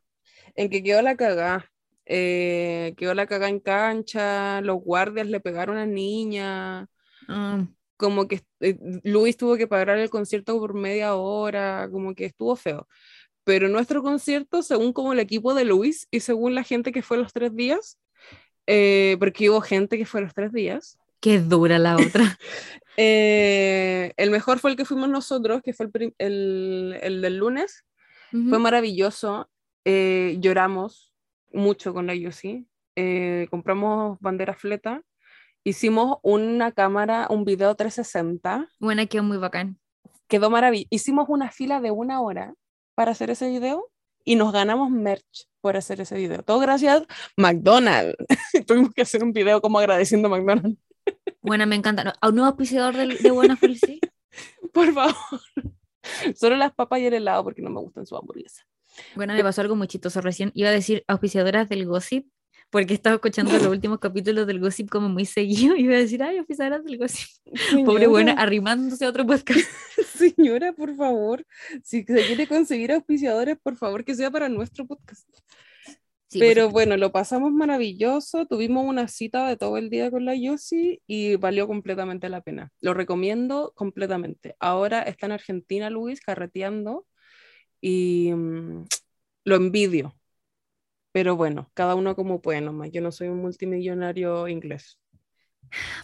[0.55, 1.71] En que quedó la cagá.
[2.05, 6.87] Eh, quedó la cagá en cancha, los guardias le pegaron a niña,
[7.27, 7.65] Ah,
[7.97, 12.55] como que eh, Luis tuvo que pagar el concierto por media hora, como que estuvo
[12.55, 12.87] feo.
[13.43, 17.17] Pero nuestro concierto, según como el equipo de Luis y según la gente que fue
[17.17, 17.97] los tres días,
[18.67, 22.37] eh, porque hubo gente que fue los tres días, qué dura la otra.
[22.97, 27.85] eh, el mejor fue el que fuimos nosotros, que fue el, el- el del lunes.
[28.31, 29.49] Fue maravilloso.
[29.85, 31.13] Eh, lloramos
[31.53, 32.67] mucho con la Yossi.
[32.97, 35.01] eh, compramos banderas fleta.
[35.63, 38.69] Hicimos una cámara, un video 360.
[38.79, 39.79] Buena, quedó muy bacán.
[40.27, 40.87] Quedó maravilloso.
[40.91, 42.53] Hicimos una fila de una hora
[42.95, 43.89] para hacer ese video
[44.23, 46.43] y nos ganamos merch por hacer ese video.
[46.43, 47.05] Todo gracias a
[47.37, 48.15] McDonald's.
[48.67, 50.79] Tuvimos que hacer un video como agradeciendo a McDonald's.
[51.41, 52.13] Buena, me encanta.
[52.21, 53.97] ¿A un nuevo auspiciador del- de, Buena Felicidad?
[54.73, 55.15] Por favor.
[56.35, 58.63] Solo las papas y el helado porque no me gustan su hamburguesa.
[59.15, 60.51] Bueno, me pasó algo muy chistoso recién.
[60.53, 62.27] Iba a decir auspiciadoras del Gossip,
[62.69, 65.75] porque he estado escuchando los últimos capítulos del Gossip como muy seguido.
[65.75, 67.29] Iba a decir, ay, auspiciadoras del Gossip.
[67.85, 68.43] Pobre buena, Señora.
[68.43, 69.59] arrimándose a otro podcast.
[70.15, 71.45] Señora, por favor,
[71.83, 75.27] si se quiere conseguir auspiciadores, por favor, que sea para nuestro podcast.
[76.27, 80.35] Sí, Pero bueno, lo pasamos maravilloso, tuvimos una cita de todo el día con la
[80.35, 82.71] Yossi y valió completamente la pena.
[82.81, 84.55] Lo recomiendo completamente.
[84.59, 87.05] Ahora está en Argentina, Luis, carreteando
[87.81, 88.85] y mm,
[89.45, 90.15] lo envidio.
[91.11, 92.91] Pero bueno, cada uno como puede nomás.
[92.91, 94.99] Yo no soy un multimillonario inglés.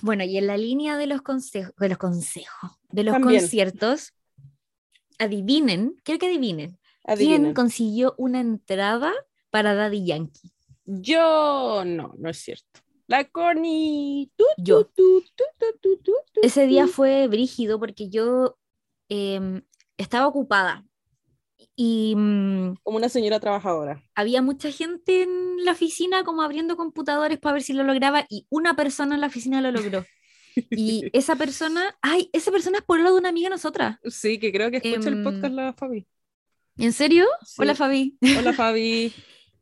[0.01, 3.41] Bueno, y en la línea de los consejos, de los consejos, de los También.
[3.41, 4.13] conciertos,
[5.19, 7.53] adivinen, quiero que adivinen, ¿quién Adivinen.
[7.53, 9.13] consiguió una entrada
[9.49, 10.51] para Daddy Yankee?
[10.86, 12.82] Yo no, no es cierto.
[13.07, 13.30] La
[14.57, 14.86] Yo.
[14.86, 15.43] tu, tu,
[15.82, 18.57] tu, tu, Ese día fue brígido porque yo
[19.09, 19.61] em,
[19.97, 20.86] estaba ocupada
[21.84, 24.03] y mm, Como una señora trabajadora.
[24.13, 28.45] había mucha gente en la oficina como abriendo computadores para ver si lo lograba y
[28.49, 30.05] una persona en la oficina lo logró.
[30.69, 33.97] Y esa persona, ay, esa persona es por lo de una amiga de nosotras.
[34.03, 36.05] Sí, que creo que escucha el Em, podcast la Fabi.
[36.77, 37.25] ¿En serio?
[37.45, 37.61] Sí.
[37.61, 38.17] Hola Fabi.
[38.38, 39.13] Hola Fabi.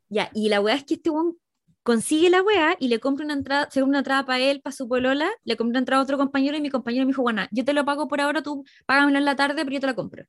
[0.08, 1.38] Ya, y la weá es que este weón
[1.84, 4.74] consigue la weá y le compra una entrada, se compra una entrada para él, para
[4.74, 7.42] su polola, le compra una entrada a otro compañero y mi compañero me dijo, bueno,
[7.52, 9.94] yo te lo pago por ahora, tú págamelo en la tarde, pero yo te la
[9.94, 10.24] compro.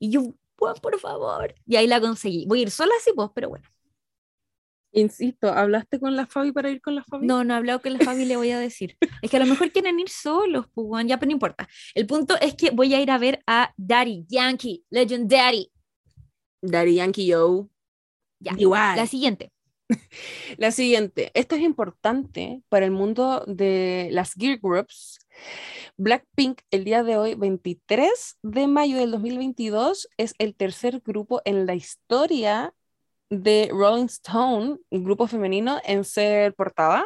[0.00, 1.54] Y yo, weón, por favor.
[1.66, 2.46] Y ahí la conseguí.
[2.46, 3.68] Voy a ir sola, sí, pues, pero bueno.
[4.94, 7.26] Insisto, ¿hablaste con la Fabi para ir con la Fabi?
[7.26, 8.98] No, no he hablado con la Fabi, le voy a decir.
[9.22, 11.66] Es que a lo mejor quieren ir solos, pues, weón, ya, pero no importa.
[11.94, 15.72] El punto es que voy a ir a ver a Daddy Yankee, Legend Daddy.
[16.60, 17.70] Daddy Yankee Yo.
[18.38, 18.96] Ya, Igual.
[18.96, 19.50] la siguiente.
[20.58, 25.18] La siguiente, esto es importante para el mundo de las gear groups.
[25.96, 31.66] Blackpink el día de hoy, 23 de mayo del 2022, es el tercer grupo en
[31.66, 32.74] la historia
[33.30, 37.04] de Rolling Stone, un grupo femenino, en ser portada.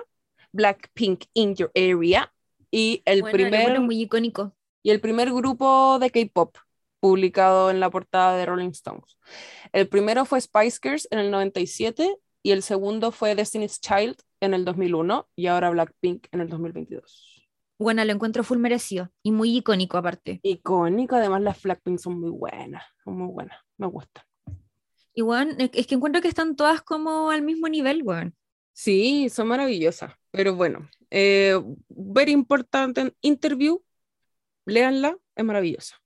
[0.53, 2.33] Blackpink in your area.
[2.71, 4.55] Y el, Bueno, primer, muy icónico.
[4.83, 6.57] y el primer grupo de K-pop
[7.01, 9.19] publicado en la portada de Rolling Stones.
[9.73, 14.55] El primero fue Spice Girls en el 97 y el segundo fue Destiny's Child en
[14.55, 17.36] el 2001 y ahora Blackpink en el 2022.
[17.79, 20.41] Bueno, lo encuentro full merecido y muy icónico aparte.
[20.43, 24.25] Icónico, además las Blackpink son muy buenas, son muy buenas, me gustan.
[25.13, 28.35] Y bueno, es que encuentro que están todas como al mismo nivel, weón.
[28.73, 33.83] Sí, son maravillosas, pero bueno, eh, very important interview,
[34.65, 35.97] léanla, es maravillosa.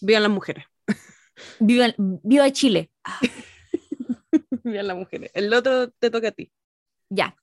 [0.00, 0.64] Vean las mujeres,
[1.58, 2.90] Viva, viva Chile.
[4.64, 5.30] vean las mujeres.
[5.34, 6.52] El otro te toca a ti.
[7.08, 7.36] Ya.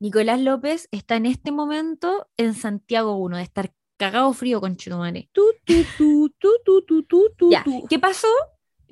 [0.00, 5.52] Nicolás López está en este momento en Santiago 1, de estar cagado frío con tú.
[7.88, 8.28] ¿qué pasó?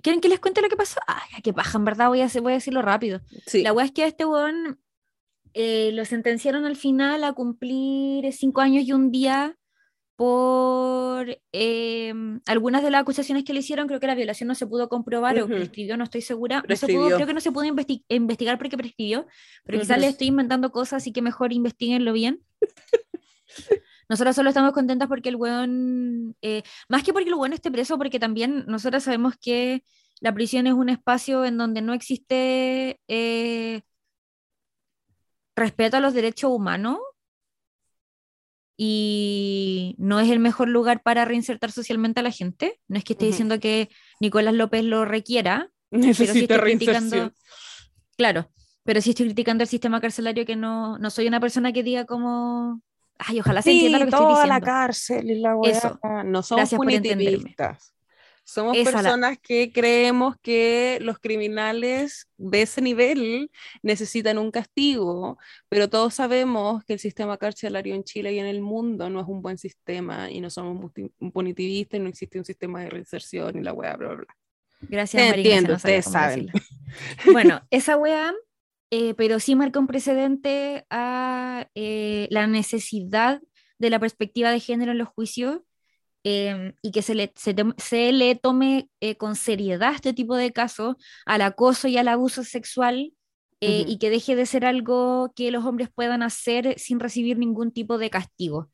[0.03, 1.01] ¿Quieren que les cuente lo que pasó?
[1.07, 3.23] Ay, ya, qué paja, en verdad voy a, voy a decirlo rápido.
[3.47, 3.63] Sí.
[3.63, 4.81] La weá es que a este weón
[5.55, 9.59] eh, lo sentenciaron al final a cumplir cinco años y un día
[10.19, 12.13] por eh,
[12.47, 13.87] algunas de las acusaciones que le hicieron.
[13.87, 15.55] Creo que la violación no se pudo comprobar o Ujú.
[15.55, 16.61] prescribió, no estoy segura.
[16.69, 19.29] No se pudo, creo que no se pudo investi- investigar porque prescribió,
[19.63, 22.41] pero quizás le estoy inventando cosas, así que mejor investiguenlo bien.
[24.09, 27.97] Nosotros solo estamos contentas porque el weón, eh, más que porque el weón esté preso,
[27.97, 29.85] porque también nosotros sabemos que
[30.21, 33.83] la prisión es un espacio en donde no existe eh,
[35.55, 36.99] respeto a los derechos humanos
[38.81, 42.81] y no es el mejor lugar para reinsertar socialmente a la gente.
[42.87, 43.89] No es que esté diciendo que
[44.21, 46.61] Nicolás López lo requiera, Necesita criticando-
[47.11, 47.35] reinserción.
[48.17, 48.51] claro,
[48.85, 52.07] pero sí estoy criticando el sistema carcelario que no, no soy una persona que diga
[52.07, 52.81] como,
[53.19, 54.55] ay, ojalá se entienda lo que estoy toda diciendo.
[54.55, 55.71] la cárcel y la weá.
[55.73, 55.99] Eso.
[56.25, 57.55] No somos Gracias por entenderme.
[58.49, 63.51] Somos Esa la- personas que creemos que los criminales de ese nivel
[63.83, 65.37] necesitan un castigo,
[65.69, 69.29] pero todos sabemos que el sistema carcelario en Chile y en el mundo no es
[69.29, 70.91] un buen sistema y no somos
[71.35, 74.37] punitivistas y no existe un sistema de reinserción y la weá, bla, bla, bla.
[74.81, 76.51] Gracias, Te María entiendo, no ustedes saben.
[77.31, 78.33] Bueno, esa weá,
[78.91, 83.43] eh, pero sí marca un precedente a eh, la necesidad
[83.79, 85.61] de la perspectiva de género en los juicios
[86.31, 90.53] eh, y que se le, se, se le tome eh, con seriedad este tipo de
[90.53, 93.15] casos al acoso y al abuso sexual
[93.63, 93.93] eh, Ujú.
[93.93, 97.97] y que deje de ser algo que los hombres puedan hacer sin recibir ningún tipo
[97.97, 98.69] de castigo.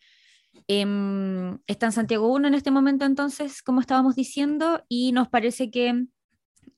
[0.67, 5.71] Em, está en Santiago 1 en este momento entonces, como estábamos diciendo, y nos parece
[5.71, 6.07] que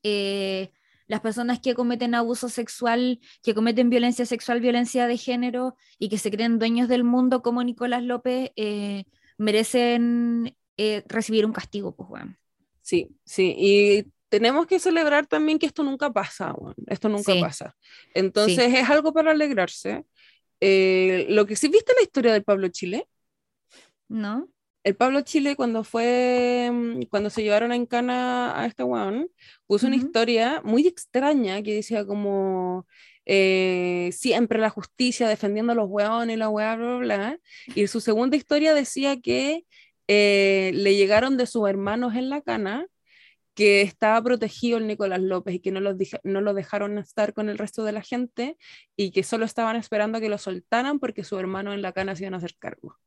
[0.03, 0.71] eh,
[1.07, 6.19] las personas que cometen abuso sexual, que cometen violencia sexual, violencia de género y que
[6.19, 9.05] se creen dueños del mundo como Nicolás López, eh,
[9.37, 12.37] merecen eh, recibir un castigo, pues, weón.
[12.81, 17.41] Sí, sí, y tenemos que celebrar también que esto nunca pasa, weón, esto nunca Sí.
[17.41, 17.75] pasa.
[18.13, 20.05] Entonces es algo para alegrarse.
[20.59, 23.07] Eh, lo que sí viste la historia del Pablo Chile,
[24.09, 24.49] ¿No?
[24.83, 29.29] el Pablo Chile cuando fue, mm, cuando se llevaron a Encana a este weón,
[29.65, 32.87] puso una historia muy extraña que decía como
[33.25, 37.39] eh, siempre la justicia defendiendo a los weones y la weá, bla, bla, bla.
[37.75, 39.65] Y su segunda historia decía que
[40.07, 42.87] eh, le llegaron de sus hermanos en la cana
[43.53, 47.49] que estaba protegido el Nicolás López y que no, los no lo dejaron estar con
[47.49, 48.55] el resto de la gente
[48.95, 52.23] y que solo estaban esperando que lo soltaran porque sus hermanos en la cana se
[52.23, 52.97] iban a hacer cargo.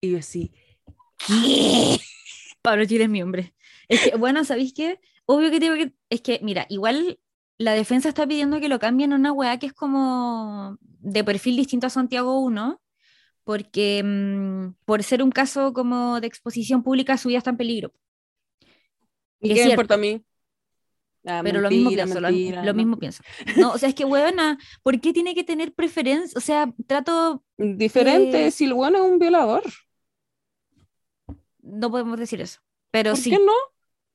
[0.00, 0.52] Y yo así,
[1.26, 1.96] ¿qué?
[2.62, 3.54] Pablo Chile es mi hombre.
[3.88, 5.00] Es que, bueno, ¿sabéis qué?
[5.26, 5.94] Obvio que tengo que.
[6.10, 7.20] Es que, mira, igual
[7.58, 11.56] la defensa está pidiendo que lo cambien a una weá que es como de perfil
[11.56, 12.80] distinto a Santiago 1,
[13.44, 17.92] porque mm, por ser un caso como de exposición pública, su vida está en peligro.
[19.40, 20.22] ¿Y qué importa a mí?
[21.26, 22.76] Ah, Pero lo mismo pienso, lo, mentira, lo no.
[22.76, 23.22] mismo pienso.
[23.56, 26.36] No, o sea, es que, huevona, ¿por qué tiene que tener preferencia?
[26.36, 29.62] O sea, trato, Diferente, Eh, si el bueno es un violador.
[31.62, 32.60] no podemos decir eso,
[32.90, 33.52] pero ¿Por sí, qué no?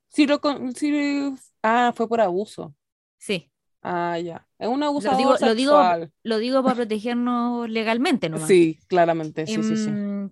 [0.09, 2.75] Si lo con- si- Ah, fue por abuso.
[3.17, 3.51] sí.
[3.87, 4.47] Ah, ya.
[4.57, 6.11] Es un Lo abusador digo, lo digo, sexual.
[6.23, 8.47] lo digo para protegernos legalmente nomás.
[8.47, 9.89] Sí, claramente, sí, sí, sí.
[9.89, 10.29] Em,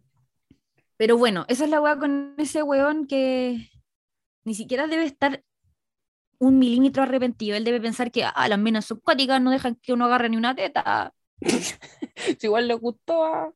[0.97, 3.70] Pero bueno, esa es la weá con ese weón que
[4.45, 5.43] ni siquiera debe estar
[6.39, 7.56] un milímetro arrepentido.
[7.58, 10.56] Él debe pensar que ah, las minas subcuáticas no dejan que uno agarre ni una
[10.56, 11.14] teta.
[12.39, 13.54] Si igual le gustó a...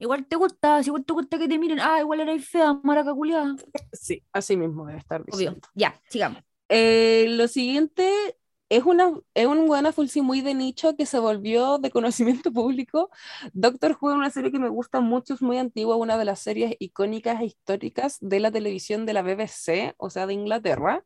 [0.00, 3.14] Igual te gusta, si igual te gusta que te miren, ah, igual erais fea, maraca
[3.14, 3.56] culiada.
[3.92, 5.36] Sí, así mismo debe estar Obvio.
[5.38, 5.68] diciendo.
[5.74, 6.42] Ya, sigamos.
[6.68, 8.36] Eh, lo siguiente
[8.68, 13.10] es, una, es un buena sí muy de nicho que se volvió de conocimiento público.
[13.52, 16.40] Doctor Who es una serie que me gusta mucho, es muy antigua, una de las
[16.40, 21.04] series icónicas e históricas de la televisión de la BBC, o sea, de Inglaterra.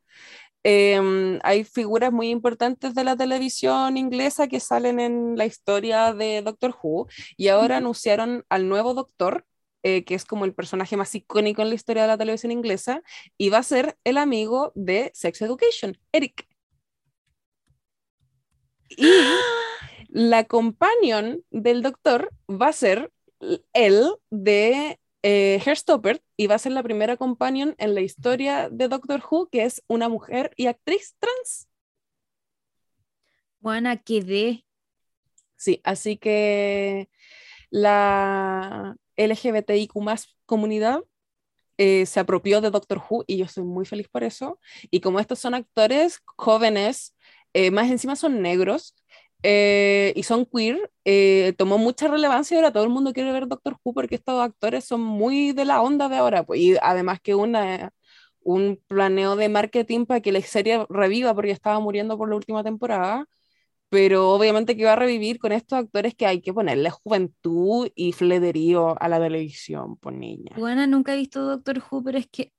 [0.65, 6.41] Em, hay figuras muy importantes de la televisión inglesa que salen en la historia de
[6.43, 9.45] Doctor Who y ahora anunciaron al nuevo Doctor,
[9.83, 13.03] eh, que es como el personaje más icónico en la historia de la televisión inglesa,
[13.37, 16.52] y va a ser el amigo de Sex Education, Eric.
[18.97, 19.07] Y
[20.09, 23.11] la companion del doctor va a ser
[23.73, 28.89] él de eh, Hairstopper y va a ser la primera companion en la historia de
[28.89, 31.69] Doctor Who que es una mujer y actriz trans.
[33.61, 34.67] Buena, quedé.
[35.57, 37.09] Sí, así que
[37.71, 39.93] la LGBTIQ
[40.47, 41.01] comunidad
[41.79, 44.59] eh, se apropió de Doctor Who y yo estoy muy feliz por eso.
[44.91, 47.15] Y como estos son actores jóvenes,
[47.55, 48.95] eh, más encima son negros
[49.43, 53.49] eh, y son queer, eh, tomó mucha relevancia y ahora todo el mundo quiere ver
[53.49, 56.45] Doctor Who porque estos actores son muy de la onda de ahora.
[56.45, 57.93] Pues, y además que una,
[58.41, 62.63] un planeo de marketing para que la serie reviva porque estaba muriendo por la última
[62.65, 63.27] temporada
[63.93, 68.13] pero obviamente que va a revivir con estos actores que hay que ponerle juventud y
[68.13, 70.57] flederío a la televisión, por niña.
[70.57, 72.55] Buena, nunca he visto Doctor Who, pero es que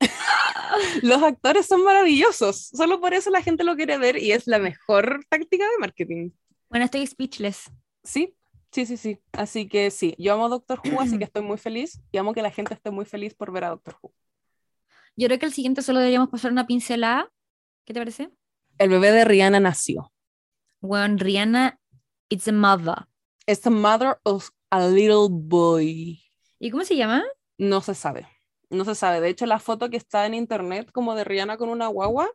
[1.02, 4.58] Los actores son maravillosos, solo por eso la gente lo quiere ver y es la
[4.58, 6.30] mejor táctica de marketing.
[6.68, 7.70] Bueno, estoy speechless.
[8.04, 8.36] Sí,
[8.70, 9.18] sí, sí, sí.
[9.32, 12.42] Así que sí, yo amo Doctor Who, así que estoy muy feliz y amo que
[12.42, 14.12] la gente esté muy feliz por ver a Doctor Who.
[15.16, 17.28] Yo creo que el siguiente solo deberíamos pasar una pincelada.
[17.84, 18.30] ¿Qué te parece?
[18.78, 20.12] El bebé de Rihanna nació.
[20.80, 21.80] Bueno, Rihanna,
[22.28, 23.06] it's a mother.
[23.46, 26.22] Es the mother of a little boy.
[26.60, 27.24] ¿Y cómo se llama?
[27.56, 28.28] No se sabe.
[28.70, 29.20] No se sabe.
[29.20, 32.30] De hecho, la foto que está en internet como de Rihanna con una guagua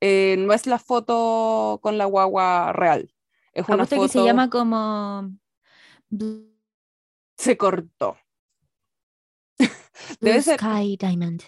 [0.00, 3.12] eh, no es la foto con la guagua real.
[3.52, 5.30] Es una Apuesto foto que se llama como
[7.36, 8.16] se cortó.
[10.20, 11.42] Debe ser, Sky Diamond.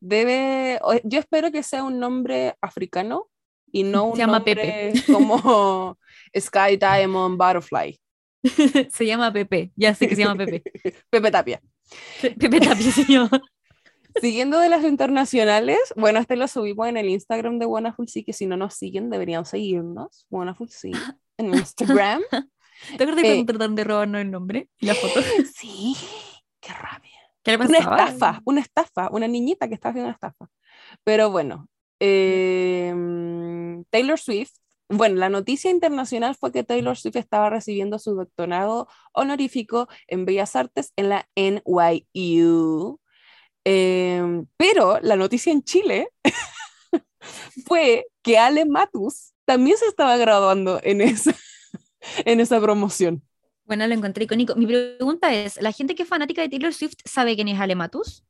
[0.00, 3.28] debe, yo espero que sea un nombre africano
[3.70, 5.98] y no un Se llama nombre como
[6.38, 7.98] Sky Diamond Butterfly.
[8.90, 9.72] se llama Pepe.
[9.76, 10.62] Ya sé que se llama Pepe.
[11.10, 11.60] Pepe Tapia.
[12.20, 13.30] Pepe Tapia se llama.
[14.20, 18.32] Siguiendo de las internacionales, bueno, este lo subimos en el Instagram de Wonderful Sí, que
[18.32, 20.92] si no nos siguen deberían seguirnos, Wonderful Sí,
[21.38, 22.22] en Instagram.
[22.96, 23.28] ¿Te acuerdas Eh.
[23.34, 25.20] cuando trataron de robarnos el nombre y la foto?
[25.56, 25.96] Sí,
[26.60, 27.10] qué rabia.
[27.42, 30.46] ¿Qué le Una estafa, una estafa, una niñita que estaba haciendo una estafa.
[31.04, 31.68] Pero bueno,
[32.00, 32.94] eh,
[33.90, 34.52] Taylor Swift,
[34.88, 40.54] bueno, la noticia internacional fue que Taylor Swift estaba recibiendo su doctorado honorífico en Bellas
[40.54, 43.00] Artes en la NYU.
[43.64, 46.08] Eh, pero la noticia en Chile
[47.66, 51.34] fue que Ale Matus también se estaba graduando en esa,
[52.24, 53.22] en esa promoción.
[53.64, 54.54] Bueno, lo encontré icónico.
[54.56, 57.74] Mi pregunta es, ¿la gente que es fanática de Taylor Swift sabe quién es Ale
[57.74, 58.24] Matus?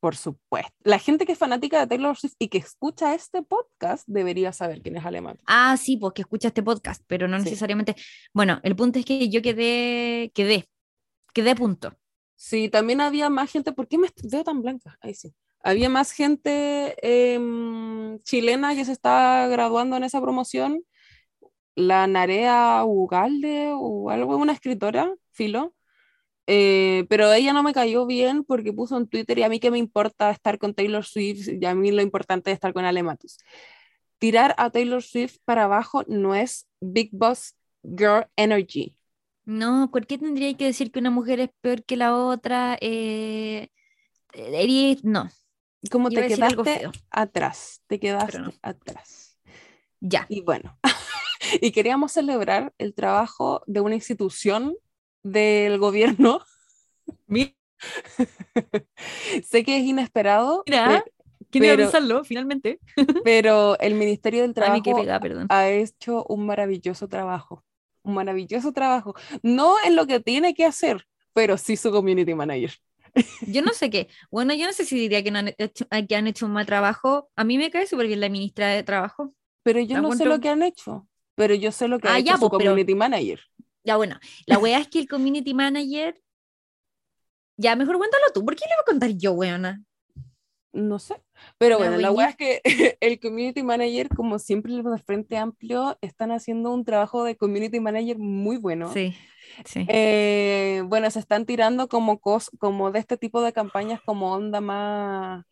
[0.00, 0.72] Por supuesto.
[0.84, 4.80] La gente que es fanática de Taylor Swift y que escucha este podcast debería saber
[4.80, 5.42] quién es Ale Matus.
[5.46, 7.44] Ah, sí, porque escucha este podcast, pero no Sí.
[7.44, 7.94] necesariamente.
[8.32, 10.68] Bueno, el punto es que yo quedé, quedé,
[11.34, 11.94] quedé punto.
[12.38, 13.72] Sí, también había más gente.
[13.72, 14.96] ¿Por qué me veo tan blanca?
[15.00, 15.34] Ahí sí.
[15.60, 20.84] Había más gente em, chilena que se estaba graduando en esa promoción.
[21.74, 25.74] La Narea Ugalde o algo, una escritora, filo.
[26.46, 29.70] Eh, pero ella no me cayó bien porque puso en Twitter y a mí qué
[29.72, 33.02] me importa estar con Taylor Swift y a mí lo importante es estar con Ale
[33.02, 33.38] Matus.
[34.18, 38.97] Tirar a Taylor Swift para abajo no es Big Boss Girl Energy.
[39.48, 42.76] No, ¿por qué tendría que decir que una mujer es peor que la otra?
[42.82, 43.70] Eh,
[45.02, 45.30] no,
[45.90, 46.92] Como iba te algo quedaste feo.
[47.10, 48.52] atrás, te quedaste no.
[48.60, 49.38] atrás.
[50.00, 50.26] Ya.
[50.28, 50.78] Y bueno,
[51.62, 54.76] y queríamos celebrar el trabajo de una institución
[55.22, 56.42] del gobierno.
[59.44, 61.02] sé que es inesperado, Mira.
[61.04, 61.12] pe-
[61.50, 62.78] ¿Quién iba a Pero- pensarlo, finalmente?
[63.24, 64.82] Pero el Ministerio del Trabajo
[65.48, 67.64] ha hecho un maravilloso trabajo.
[68.08, 69.14] Un maravilloso trabajo.
[69.42, 72.72] No en lo que tiene que hacer, pero sí su community manager.
[73.46, 74.08] Yo no sé qué.
[74.30, 76.64] Bueno, yo no sé si diría que, no han hecho, que han hecho un mal
[76.64, 77.28] trabajo.
[77.36, 79.34] A mí me cae súper bien la ministra de Trabajo.
[79.62, 81.06] Pero yo no sé lo que han hecho.
[81.34, 83.40] Pero yo sé lo que ha Ah, hecho ya, su pues, pero- community manager.
[83.84, 86.18] Ya, bueno, la wea es que el community manager.
[87.58, 88.42] Ya, mejor cuéntalo tú.
[88.44, 89.82] ¿Por qué le voy a contar yo, weona?
[90.72, 91.16] No sé.
[91.56, 92.60] Pero bueno, la weá es que
[93.00, 97.80] el community manager, como siempre los de Frente Amplio, están haciendo un trabajo de community
[97.80, 98.92] manager muy bueno.
[98.92, 99.14] Sí,
[99.64, 99.86] sí.
[99.88, 104.60] Eh, bueno, se están tirando como, cos como de este tipo de campañas como onda
[104.60, 105.44] más,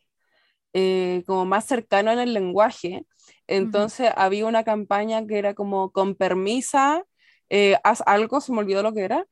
[0.75, 3.07] eh, como más cercano en el lenguaje.
[3.47, 7.05] Entonces había una campaña que era como con permisa,
[7.49, 9.27] eh, haz algo, se me olvidó lo que era.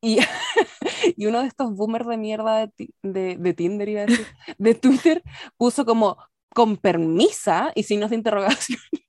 [0.00, 0.18] Y,
[1.16, 2.70] y uno de estos boomers de mierda
[3.02, 4.26] de, de Tinder, iba a decir,
[4.58, 5.22] de Twitter,
[5.56, 6.18] puso como
[6.54, 8.78] con permisa y signos de interrogación.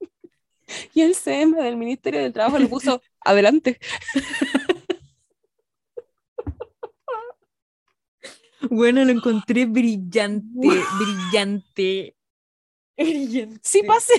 [0.94, 3.80] Y el CM del Ministerio del Trabajo le puso adelante.
[8.70, 10.68] Bueno, lo encontré brillante,
[11.00, 12.18] brillante.
[12.98, 13.60] Brillante.
[13.64, 14.14] Sí, pase.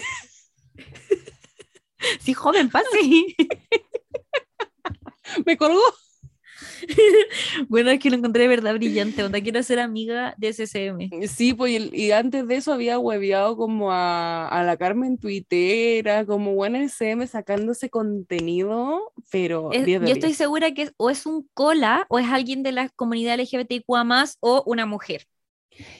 [2.20, 2.86] Sí, joven, pase.
[5.44, 5.82] Me colgó.
[7.68, 9.22] bueno, es que lo encontré de verdad brillante.
[9.24, 11.10] Onda, quiero ser amiga de SSM.
[11.28, 16.54] Sí, pues y, antes de eso había hueveado como a, a la Carmen Tuitera, como
[16.54, 20.38] buena SM sacándose contenido, pero Es- 10 de yo estoy 10.
[20.38, 24.62] segura que es- o es un cola o es alguien de la comunidad LGBTQA o
[24.66, 25.26] una mujer.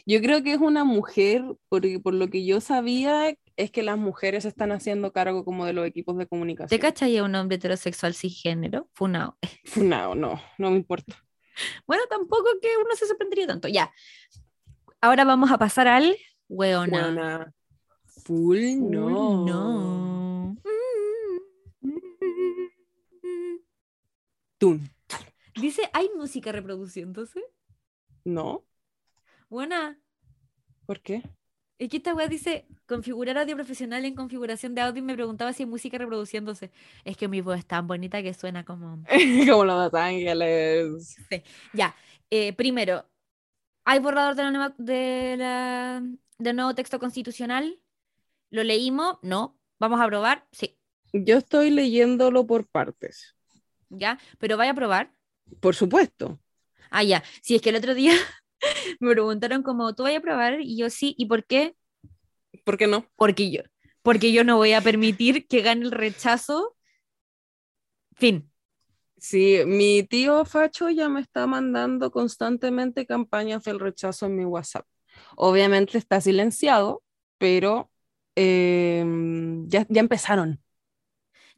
[0.07, 3.99] Yo creo que es una mujer, porque por lo que yo sabía, es que las
[3.99, 6.81] mujeres están haciendo cargo como de los equipos de ¿Te comunicación.
[6.81, 8.89] cachai a un hombre heterosexual cisgénero?
[8.95, 9.37] Funao.
[9.77, 11.17] No, no, no me importa.
[11.87, 13.67] Bueno, tampoco que uno se sorprendería tanto.
[13.67, 13.93] Ya.
[15.01, 16.17] Ahora vamos a pasar al
[16.49, 17.03] weona.
[17.03, 17.53] Buena.
[18.25, 19.45] Full no.
[19.45, 20.57] no.
[24.59, 24.89] Tun.
[25.61, 27.43] Dice, ¿hay música reproduciéndose?
[28.25, 28.65] No,
[29.49, 29.99] Buena.
[30.87, 31.23] ¿por qué?
[31.79, 35.53] Es que esta weá dice configurar audio profesional en configuración de audio y me preguntaba
[35.53, 36.73] si hay música reproduciéndose.
[37.05, 39.05] Es que mi voz es tan bonita que suena como.
[39.49, 41.17] como los ángeles.
[41.73, 41.95] Ya,
[42.31, 43.07] eh, primero,
[43.85, 46.03] ¿hay borrador de la nueva- de la-
[46.39, 47.81] del nuevo texto constitucional?
[48.51, 49.19] ¿Lo leímos?
[49.23, 49.57] No.
[49.79, 50.47] ¿Vamos a aprobar?
[50.51, 50.77] Sí.
[51.13, 53.37] Yo estoy leyéndolo por partes.
[53.89, 54.19] ¿Ya?
[54.39, 55.13] ¿Pero vaya a aprobar?
[55.61, 56.41] Por supuesto.
[56.91, 57.23] Ah, ya.
[57.41, 58.13] Si es que el otro día
[59.01, 60.61] me preguntaron como, ¿tú vas a aprobar?
[60.61, 61.15] Y yo sí.
[61.19, 61.75] ¿Y por qué?
[62.65, 63.07] ¿Por qué no?
[63.17, 63.63] Porque yo,
[64.03, 66.77] porque yo no voy a permitir que gane el rechazo.
[68.17, 68.51] Fin.
[69.19, 74.87] Sí, mi tío Facho ya me está mandando constantemente campañas del rechazo en mi WhatsApp.
[75.37, 77.03] Obviamente está silenciado,
[77.39, 77.91] pero
[78.37, 80.63] em, ya, ya empezaron.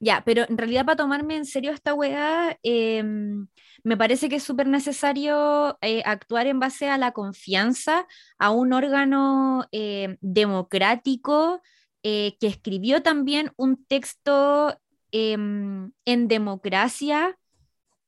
[0.02, 3.48] Ya, pero en realidad para tomarme en serio esta weá, em,
[3.84, 8.06] me parece que es súper necesario eh, actuar en base a la confianza
[8.38, 11.60] a un órgano eh, democrático
[12.02, 14.74] eh, que escribió también un texto
[15.12, 17.36] em, en democracia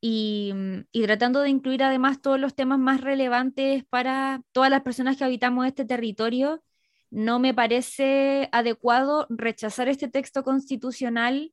[0.01, 0.55] y,
[0.93, 5.25] y tratando de incluir además todos los temas más relevantes para todas las personas que
[5.25, 6.63] habitamos este territorio.
[7.11, 11.53] No me parece adecuado rechazar este texto constitucional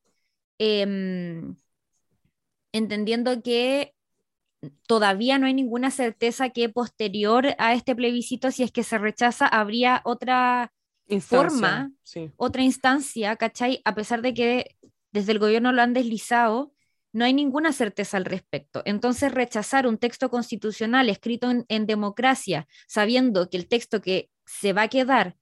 [0.60, 1.56] em,
[2.72, 3.96] entendiendo que
[4.88, 9.48] todavía no hay ninguna certeza que posterior a este plebiscito, si es que se rechaza,
[9.48, 10.72] habría otra,
[11.10, 11.92] Instancia, Forma.
[12.04, 12.32] Sí.
[12.38, 13.82] otra instancia, ¿cachai?
[13.84, 14.76] A pesar de que
[15.12, 16.72] desde el gobierno lo han deslizado,
[17.12, 18.84] no hay ninguna certeza al respecto.
[18.86, 24.74] Entonces, rechazar un texto constitucional escrito en, en democracia, sabiendo que el texto que se
[24.74, 25.36] va a quedar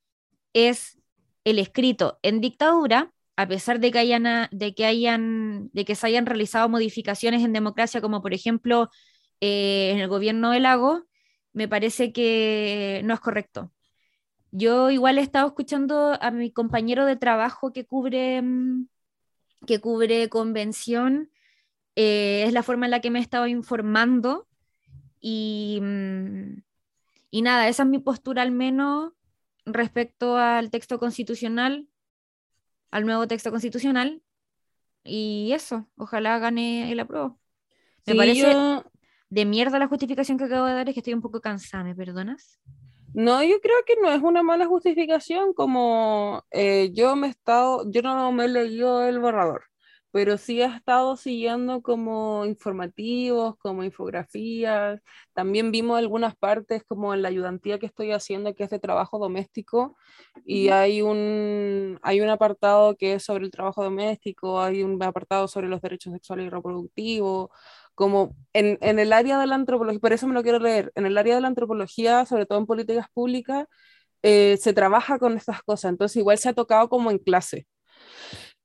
[0.53, 0.97] es
[1.43, 5.95] el escrito en dictadura, a pesar de que hayan, a- de que hayan, de que
[5.95, 8.89] se hayan realizado modificaciones en democracia, como por ejemplo
[9.41, 11.03] eh, en el gobierno de Lago,
[11.53, 13.71] me parece que no es correcto.
[14.51, 18.87] Yo igual he estado escuchando a mi compañero de trabajo que cubre, mm,
[19.67, 21.31] que cubre convención,
[21.95, 24.47] eh, es la forma en la que me he estado informando
[25.21, 26.63] y, mm,
[27.31, 29.13] y nada, esa es mi postura al menos
[29.65, 31.87] respecto al texto constitucional,
[32.91, 34.21] al nuevo texto constitucional
[35.03, 37.39] y eso, ojalá gane el apruebo.
[38.05, 38.83] Me Sí, parece yo-
[39.29, 41.95] de mierda la justificación que acabo de dar, es que estoy un poco cansada, ¿me
[41.95, 42.59] perdonas?
[43.13, 47.89] No, yo creo que no es una mala justificación, como eh, yo me he estado,
[47.89, 49.63] yo no me he leído el borrador,
[50.11, 55.01] pero sí he estado siguiendo como informativos, como infografías.
[55.33, 59.19] También vimos algunas partes como en la ayudantía que estoy haciendo, que es de trabajo
[59.19, 59.97] doméstico,
[60.45, 65.47] y hay, un, hay un apartado que es sobre el trabajo doméstico, hay un apartado
[65.47, 67.49] sobre los derechos sexuales y reproductivos,
[67.95, 71.05] como en, en el área de la antropología, por eso me lo quiero leer, en
[71.05, 73.65] el área de la antropología, sobre todo en políticas públicas,
[74.23, 77.67] eh, se trabaja con estas cosas, entonces igual se ha tocado como en clase.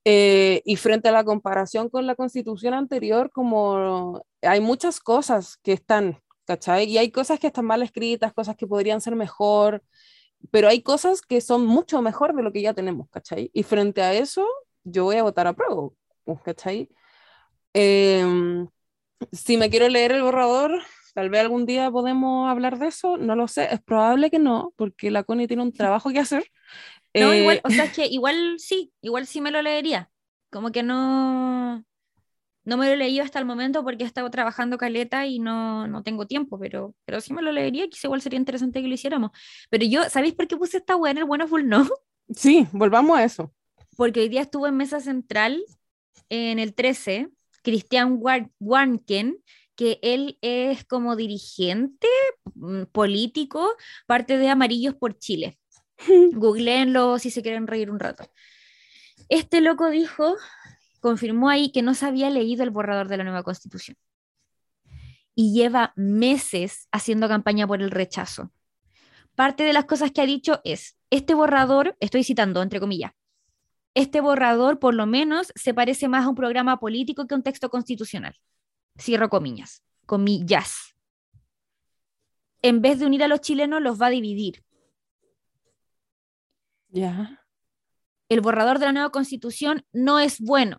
[0.05, 5.72] Eh, y frente a la comparación con la constitución anterior, como hay muchas cosas que
[5.72, 6.86] están, ¿cachai?
[6.90, 9.82] Y hay cosas que están mal escritas, cosas que podrían ser mejor,
[10.50, 13.50] pero hay cosas que son mucho mejor de lo que ya tenemos, ¿cachai?
[13.55, 14.46] Y frente a eso,
[14.84, 15.88] yo voy a votar a prueba,
[16.44, 16.88] ¿cachai?
[17.74, 18.68] Em,
[19.32, 20.82] si me quiero leer el borrador,
[21.14, 24.72] tal vez algún día podemos hablar de eso, no lo sé, es probable que no,
[24.76, 26.44] porque la Connie tiene un trabajo que hacer
[27.14, 30.10] no, igual, o sea, es que igual sí, igual sí me lo leería.
[30.50, 31.84] Como que no,
[32.64, 35.86] no me lo he leído hasta el momento porque he estado trabajando caleta y no,
[35.88, 38.94] no tengo tiempo, pero, pero sí me lo leería, quizá igual sería interesante que lo
[38.94, 39.30] hiciéramos.
[39.70, 41.88] Pero yo, ¿sabéis por qué puse esta weá en el Bueno Full No?
[42.34, 43.52] Sí, volvamos a eso.
[43.96, 45.62] Porque hoy día estuvo en mesa central
[46.28, 47.28] en el 13,
[47.62, 48.18] Cristian
[48.60, 49.38] Warnken,
[49.74, 52.06] que él es como dirigente
[52.54, 53.74] mm, político,
[54.06, 55.58] parte de Amarillos por Chile.
[56.32, 58.28] Googleenlo si se quieren reír un rato.
[59.28, 60.36] Este loco dijo,
[61.00, 63.96] confirmó ahí que no se había leído el borrador de la nueva constitución.
[65.34, 68.53] Y lleva meses haciendo campaña por el rechazo.
[69.34, 73.12] Parte de las cosas que ha dicho es, este borrador, estoy citando entre comillas,
[73.94, 77.42] este borrador por lo menos se parece más a un programa político que a un
[77.42, 78.34] texto constitucional.
[78.98, 80.94] Cierro comillas, comillas.
[82.62, 84.62] En vez de unir a los chilenos, los va a dividir.
[86.93, 87.43] Ya.
[88.28, 90.78] El borrador de la nueva constitución no es bueno.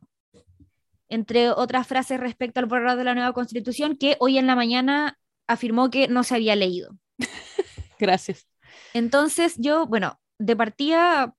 [1.09, 5.20] Entre otras frases respecto al borrador de la nueva constitución que hoy en la mañana
[5.47, 6.97] afirmó que no se había leído.
[7.99, 8.47] Gracias.
[8.93, 11.36] Entonces yo, bueno, de partida,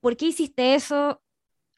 [0.00, 1.22] ¿por qué hiciste eso?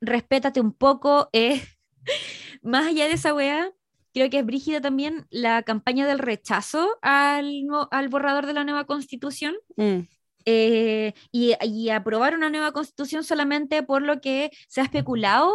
[0.00, 1.28] Respétate un poco.
[1.32, 1.62] Eh.
[2.62, 3.72] Más allá de esa weá,
[4.12, 8.86] creo que es brígida también la campaña del rechazo al, al borrador de la nueva
[8.86, 9.54] constitución.
[9.76, 10.00] Mm.
[10.44, 15.52] Eh, y, aprobar una nueva constitución solamente por lo que se ha especulado,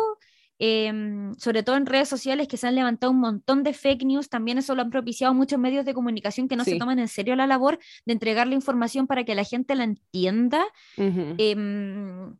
[0.59, 4.29] em, sobre todo en redes sociales, que se han levantado un montón de fake news,
[4.29, 7.35] también eso lo han propiciado muchos medios de comunicación que no se toman en serio
[7.35, 10.63] la labor de entregar la información para que la gente la entienda.
[10.97, 12.35] Em,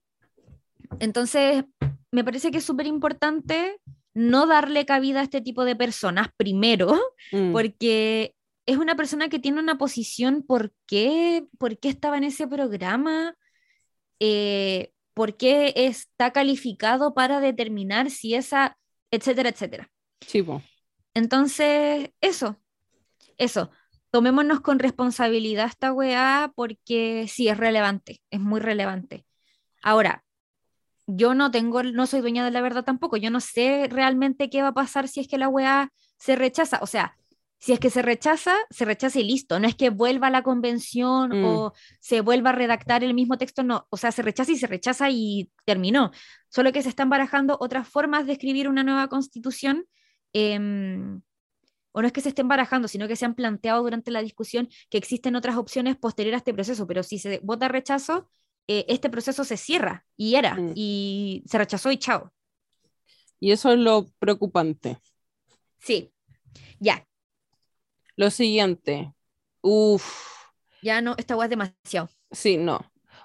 [1.00, 1.66] entonces,
[2.12, 3.80] me parece que es súper importante
[4.14, 6.98] no darle cabida a este tipo de personas primero,
[7.32, 7.52] mm.
[7.52, 8.35] porque
[8.66, 13.36] es una persona que tiene una posición, ¿por qué, ¿Por qué estaba en ese programa?
[14.20, 18.78] Eh, ¿Por qué está calificado para determinar si esa,
[19.12, 19.92] etcétera, etcétera?
[20.22, 20.44] Sí,
[21.14, 22.60] Entonces, eso,
[23.38, 23.72] eso.
[24.12, 29.26] Tomémonos con responsabilidad esta weá porque sí, es relevante, es muy relevante.
[29.82, 30.24] Ahora,
[31.08, 34.62] yo no tengo, no soy dueña de la verdad tampoco, yo no sé realmente qué
[34.62, 36.80] va a pasar si es que la weá se rechaza.
[36.82, 37.18] O sea,
[37.60, 39.60] si es que se rechaza, se rechaza y listo.
[39.60, 41.46] No es que vuelva a la convención mm.
[41.46, 43.88] o se vuelva a redactar el mismo texto, no.
[43.90, 46.12] O sea, se rechaza y se rechaza y terminó.
[46.50, 49.86] Solo que se están barajando otras formas de escribir una nueva constitución.
[50.34, 51.22] Em,
[51.92, 54.68] o no es que se estén barajando, sino que se han planteado durante la discusión
[54.90, 56.86] que existen otras opciones posteriores a este proceso.
[56.86, 58.30] Pero si se vota rechazo,
[58.68, 60.56] eh, este proceso se cierra y era.
[60.56, 60.74] Mm.
[60.76, 62.32] Y se rechazó y chao.
[63.40, 65.00] Y eso es lo preocupante.
[65.80, 66.12] Sí.
[66.80, 67.06] Ya,
[68.16, 69.14] lo siguiente.
[69.62, 70.06] Uf.
[70.82, 72.10] Ya no, esta weá es demasiado.
[72.32, 72.80] Sí, no.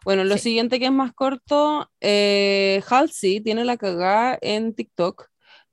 [0.04, 5.28] Bueno, lo siguiente que es más corto, eh, Halsey tiene la cagada en TikTok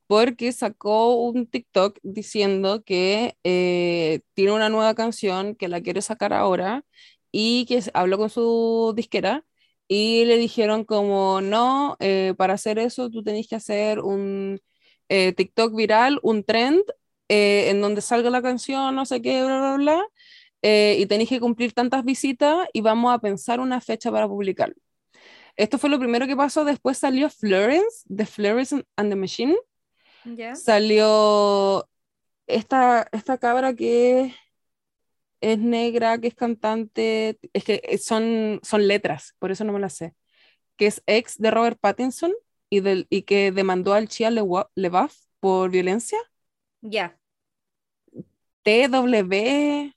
[0.06, 6.32] porque sacó un TikTok diciendo que eh, tiene una nueva canción que la quiere sacar
[6.32, 6.84] ahora
[7.30, 9.44] y que habló con su disquera
[9.86, 14.60] y le dijeron como, no, eh, para hacer eso tú tenés que hacer un
[15.08, 16.82] eh, TikTok viral, un trend
[17.28, 20.06] eh, en donde salga la canción, no sé qué, bla, bla, bla,
[20.62, 24.76] eh, y tenéis que cumplir tantas visitas y vamos a pensar una fecha para publicarlo.
[25.56, 29.56] Esto fue lo primero que pasó, después salió Florence, de Florence and the Machine.
[30.54, 31.88] Salió
[32.46, 34.34] esta, esta cabra que
[35.40, 39.88] es negra, que es cantante, es que son, son letras, por eso no me la
[39.88, 40.14] sé,
[40.76, 42.32] que es ex de Robert Pattinson
[42.70, 46.18] y, del, y que demandó al Chia LeBaf por violencia.
[46.82, 47.17] Ya.
[48.62, 49.92] TW.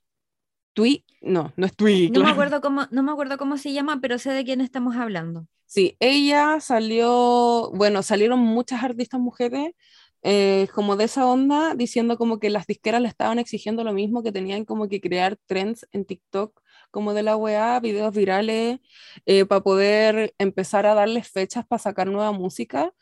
[0.74, 2.10] Twi, no, no es Twi.
[2.10, 4.96] No me, acuerdo cómo, no me acuerdo cómo se llama, pero sé de quién estamos
[4.96, 5.46] hablando.
[5.66, 9.72] Sí, ella salió, bueno, salieron muchas artistas mujeres
[10.22, 14.22] eh, como de esa onda, diciendo como que las disqueras le estaban exigiendo lo mismo,
[14.22, 16.62] que tenían como que crear trends en TikTok
[16.92, 18.78] como de la weá, videos virales,
[19.26, 22.92] eh, para poder empezar a darles fechas para sacar nueva música.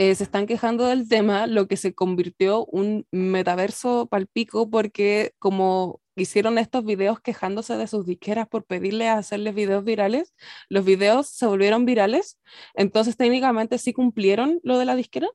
[0.00, 6.00] Eh, se están quejando del tema, lo que se convirtió un metaverso palpico porque como
[6.14, 10.34] hicieron estos videos quejándose de sus disqueras por pedirle a hacerles videos virales,
[10.68, 12.38] los videos se volvieron virales,
[12.74, 15.28] entonces técnicamente sí cumplieron lo de la disquera.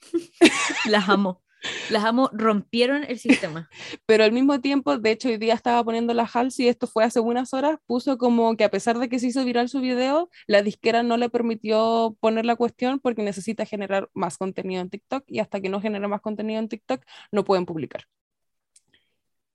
[0.86, 1.42] Las amo.
[1.90, 3.68] Las amo, rompieron el sistema.
[4.06, 7.20] Pero al mismo tiempo, de hecho, hoy día estaba poniendo la Halsey, esto fue hace
[7.20, 10.62] unas horas, puso como que a pesar de que se hizo viral su video, la
[10.62, 15.40] disquera no le permitió poner la cuestión porque necesita generar más contenido en TikTok y
[15.40, 18.04] hasta que no genere más contenido en TikTok no pueden publicar.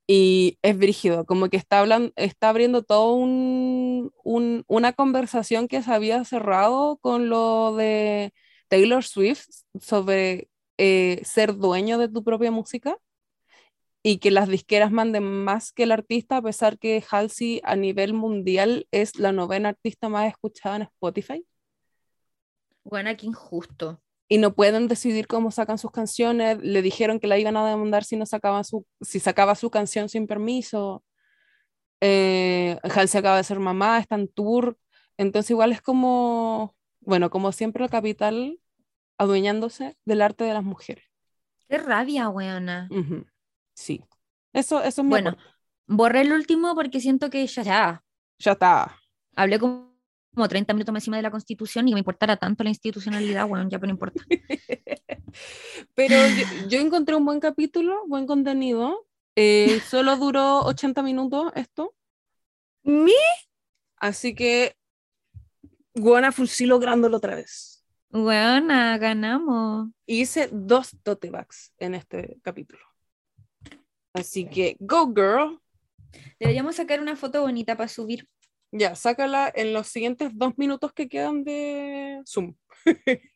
[0.07, 4.14] Y es brígido, como que está, hablando, está abriendo todo un,
[4.68, 8.32] una conversación que se había cerrado con lo de
[8.68, 9.48] Taylor Swift
[9.82, 10.48] sobre
[10.78, 12.98] eh, ser dueño de tu propia música
[14.04, 18.14] y que las disqueras manden más que el artista, a pesar que Halsey a nivel
[18.14, 21.46] mundial es la novena artista más escuchada en Spotify.
[22.84, 26.58] Bueno, qué injusto y no pueden decidir cómo sacan sus canciones.
[26.62, 30.10] Le dijeron que la iban a demandar si no sacaba su, si sacaba su canción
[30.10, 31.04] sin permiso.
[32.02, 34.78] Eh, Halsey acaba de ser mamá, está en tour.
[35.18, 38.60] Entonces igual es como, bueno, como siempre el capital
[39.18, 41.06] adueñándose del arte de las mujeres.
[41.68, 42.90] Qué rabia, weona.
[43.74, 44.04] Sí.
[44.54, 45.36] Eso, eso es Bueno,
[45.88, 48.04] borré el último porque siento que ya ya.
[48.40, 49.00] Ya está.
[49.36, 49.96] Hablé con
[50.36, 53.68] como 30 minutos más encima de la constitución y me importara tanto la institucionalidad, bueno,
[53.70, 54.24] ya pero no importa.
[55.96, 56.16] pero
[56.68, 59.08] yo, encontré un buen capítulo, buen contenido.
[59.36, 61.96] Eh, solo duró 80 minutos esto.
[62.84, 63.14] ¿Mi?
[63.98, 64.76] Así que,
[65.96, 67.75] buena sí lográndolo otra vez.
[68.16, 69.90] Buena, ganamos.
[70.06, 72.80] Hice dos tote bags en este capítulo.
[74.14, 75.60] Así que, go girl.
[76.40, 78.26] Deberíamos sacar una foto bonita para subir.
[78.72, 82.56] Ya, sácala en los siguientes dos minutos que quedan de Zoom.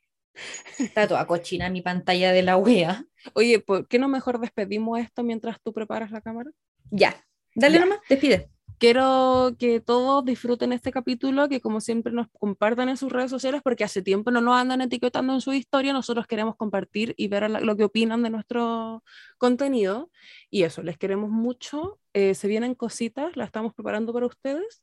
[0.80, 3.04] Está toda cochina mi pantalla de la wea.
[3.34, 6.52] Oye, ¿por qué no mejor despedimos esto mientras tú preparas la cámara?
[6.90, 7.22] Ya,
[7.54, 8.50] dale nomás, despide.
[8.80, 13.60] Quiero que todos disfruten este capítulo, que como siempre nos compartan en sus redes sociales,
[13.62, 17.50] porque hace tiempo no nos andan etiquetando en su historia, nosotros queremos compartir y ver
[17.50, 19.04] lo que opinan de nuestro
[19.38, 20.10] contenido.
[20.50, 22.00] Y eso, les queremos mucho.
[22.14, 24.82] Eh, se vienen cositas, las estamos preparando para ustedes.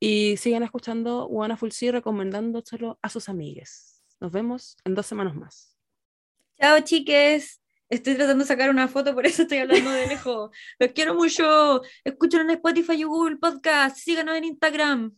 [0.00, 4.02] Y sigan escuchando Full C recomendándoselo a sus amigues.
[4.18, 5.76] Nos vemos en dos semanas más.
[6.58, 7.60] Chao, chiques.
[7.90, 10.50] Estoy tratando de sacar una foto, por eso estoy hablando de lejos.
[10.78, 11.82] Los quiero mucho.
[12.04, 13.96] Escúchenlo en Spotify y Google Podcast.
[13.96, 15.16] Síganos en Instagram.